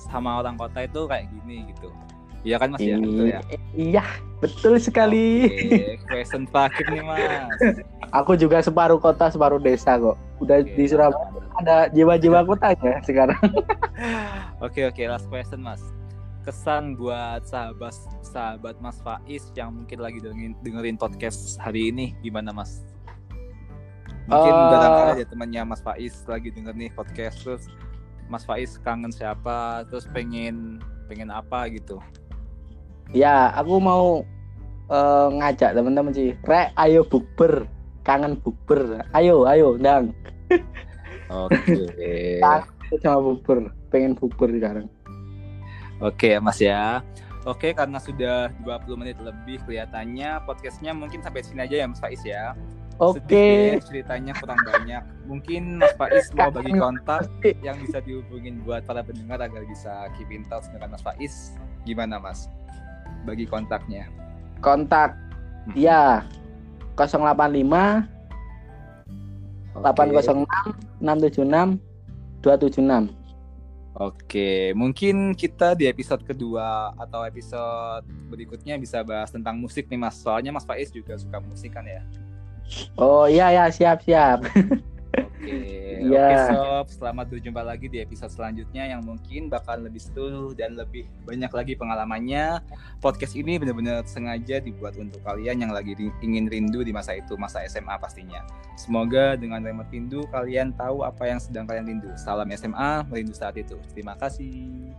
sama 0.00 0.40
orang 0.40 0.56
kota 0.56 0.88
itu 0.88 1.04
kayak 1.04 1.28
gini 1.28 1.68
gitu 1.76 1.92
Iya 2.40 2.56
kan 2.56 2.72
Mas 2.72 2.80
ya? 2.80 2.96
Betul 2.96 3.26
ya? 3.28 3.40
Iya, 3.76 4.04
betul 4.40 4.74
sekali. 4.80 5.44
Oke, 5.44 6.00
question 6.08 6.48
terakhir 6.48 6.88
nih 6.88 7.04
Mas. 7.04 7.60
Aku 8.16 8.32
juga 8.32 8.64
separuh 8.64 8.96
kota, 8.96 9.28
separuh 9.28 9.60
desa 9.60 10.00
kok. 10.00 10.16
Udah 10.40 10.64
Oke, 10.64 10.72
di 10.72 10.84
Surabaya 10.88 11.40
ada 11.60 11.76
jiwa-jiwa 11.92 12.40
kotanya 12.48 13.04
sekarang. 13.04 13.36
Oke, 14.64 14.84
oke, 14.84 15.00
last 15.08 15.24
question 15.32 15.60
Mas. 15.60 15.80
Kesan 16.44 16.96
buat 16.96 17.44
sahabat 17.48 17.96
sahabat 18.24 18.76
Mas 18.80 19.00
Faiz 19.00 19.48
yang 19.56 19.72
mungkin 19.72 20.00
lagi 20.00 20.20
dengerin, 20.20 20.52
dengerin 20.60 20.96
podcast 21.00 21.56
hari 21.56 21.88
ini 21.88 22.12
gimana 22.20 22.52
Mas? 22.52 22.84
Mungkin 24.28 24.52
uh, 24.52 24.68
barangkali 24.68 25.10
ada 25.20 25.26
temannya 25.28 25.62
Mas 25.64 25.80
Faiz 25.80 26.12
lagi 26.28 26.52
denger 26.52 26.76
nih 26.76 26.92
podcast 26.92 27.40
terus 27.40 27.64
Mas 28.30 28.46
Faiz 28.46 28.78
kangen 28.78 29.10
siapa 29.10 29.82
terus 29.90 30.06
pengen 30.14 30.78
pengen 31.10 31.34
apa 31.34 31.66
gitu? 31.66 31.98
Ya 33.10 33.50
aku 33.58 33.82
mau 33.82 34.22
uh, 34.86 35.28
ngajak 35.34 35.74
teman-teman 35.74 36.14
sih. 36.14 36.38
Rek 36.46 36.70
ayo 36.78 37.02
bukber. 37.02 37.66
Kangen 38.06 38.38
bukber. 38.38 39.02
Ayo 39.10 39.44
ayo 39.50 39.74
ndang. 39.76 40.14
Oke. 41.28 41.90
Okay. 41.90 42.98
sama 43.02 43.18
bukber. 43.18 43.74
Pengen 43.90 44.14
bukber 44.14 44.54
sekarang. 44.54 44.86
Oke 46.00 46.32
okay, 46.32 46.34
mas 46.38 46.62
ya. 46.62 47.02
Oke, 47.48 47.72
karena 47.72 47.96
sudah 47.96 48.52
20 48.68 49.00
menit 49.00 49.16
lebih 49.24 49.64
kelihatannya 49.64 50.44
podcastnya 50.44 50.92
mungkin 50.92 51.24
sampai 51.24 51.40
sini 51.40 51.64
aja 51.64 51.76
ya 51.80 51.86
Mas 51.88 51.96
Faiz 51.96 52.20
ya. 52.20 52.52
Oke. 53.00 53.24
Okay. 53.24 53.80
ceritanya 53.80 54.36
kurang 54.36 54.60
banyak. 54.60 55.00
Mungkin 55.24 55.80
Mas 55.80 55.96
Faiz 55.96 56.28
mau 56.36 56.52
bagi 56.52 56.76
kontak 56.76 57.26
yang 57.64 57.80
bisa 57.80 58.04
dihubungin 58.04 58.60
buat 58.60 58.84
para 58.84 59.00
pendengar 59.00 59.40
agar 59.40 59.64
bisa 59.64 60.12
keep 60.20 60.28
in 60.28 60.44
touch 60.52 60.68
dengan 60.68 60.92
Mas 60.92 61.00
Faiz. 61.00 61.56
Gimana 61.88 62.20
Mas? 62.20 62.52
bagi 63.24 63.44
kontaknya? 63.44 64.08
Kontak 64.60 65.16
hmm. 65.72 65.74
ya 65.76 66.24
085 66.96 68.04
okay. 69.76 70.04
806 70.04 71.00
676 71.00 71.80
276. 72.40 73.16
Oke, 74.00 74.72
mungkin 74.72 75.36
kita 75.36 75.76
di 75.76 75.84
episode 75.84 76.24
kedua 76.24 76.94
atau 76.96 77.20
episode 77.26 78.06
berikutnya 78.32 78.80
bisa 78.80 79.04
bahas 79.04 79.28
tentang 79.28 79.60
musik 79.60 79.92
nih 79.92 80.00
Mas. 80.00 80.16
Soalnya 80.16 80.56
Mas 80.56 80.64
Faiz 80.64 80.88
juga 80.88 81.20
suka 81.20 81.36
musik 81.42 81.76
kan 81.76 81.84
ya? 81.84 82.00
Oh 82.98 83.26
iya 83.26 83.50
ya, 83.50 83.64
siap 83.72 84.04
siap. 84.04 84.46
Oke, 85.10 85.58
yeah. 86.06 86.46
oke 86.46 86.54
sob, 86.54 86.86
selamat 87.02 87.26
berjumpa 87.34 87.62
lagi 87.66 87.90
di 87.90 87.98
episode 87.98 88.30
selanjutnya 88.30 88.86
yang 88.86 89.02
mungkin 89.02 89.50
bakal 89.50 89.82
lebih 89.82 89.98
seru 89.98 90.54
dan 90.54 90.78
lebih 90.78 91.08
banyak 91.26 91.50
lagi 91.50 91.74
pengalamannya. 91.74 92.62
Podcast 93.02 93.34
ini 93.34 93.58
benar-benar 93.58 94.06
sengaja 94.06 94.62
dibuat 94.62 94.94
untuk 95.00 95.18
kalian 95.26 95.66
yang 95.66 95.72
lagi 95.74 95.98
ingin 96.22 96.46
rindu 96.46 96.86
di 96.86 96.94
masa 96.94 97.18
itu, 97.18 97.34
masa 97.34 97.66
SMA 97.66 97.98
pastinya. 97.98 98.46
Semoga 98.78 99.34
dengan 99.34 99.64
remote 99.66 99.90
rindu 99.90 100.24
kalian 100.30 100.76
tahu 100.78 101.02
apa 101.02 101.26
yang 101.26 101.40
sedang 101.42 101.66
kalian 101.66 101.90
rindu. 101.90 102.10
Salam 102.14 102.48
SMA, 102.54 103.04
merindu 103.10 103.34
saat 103.34 103.58
itu. 103.58 103.76
Terima 103.90 104.14
kasih. 104.14 104.94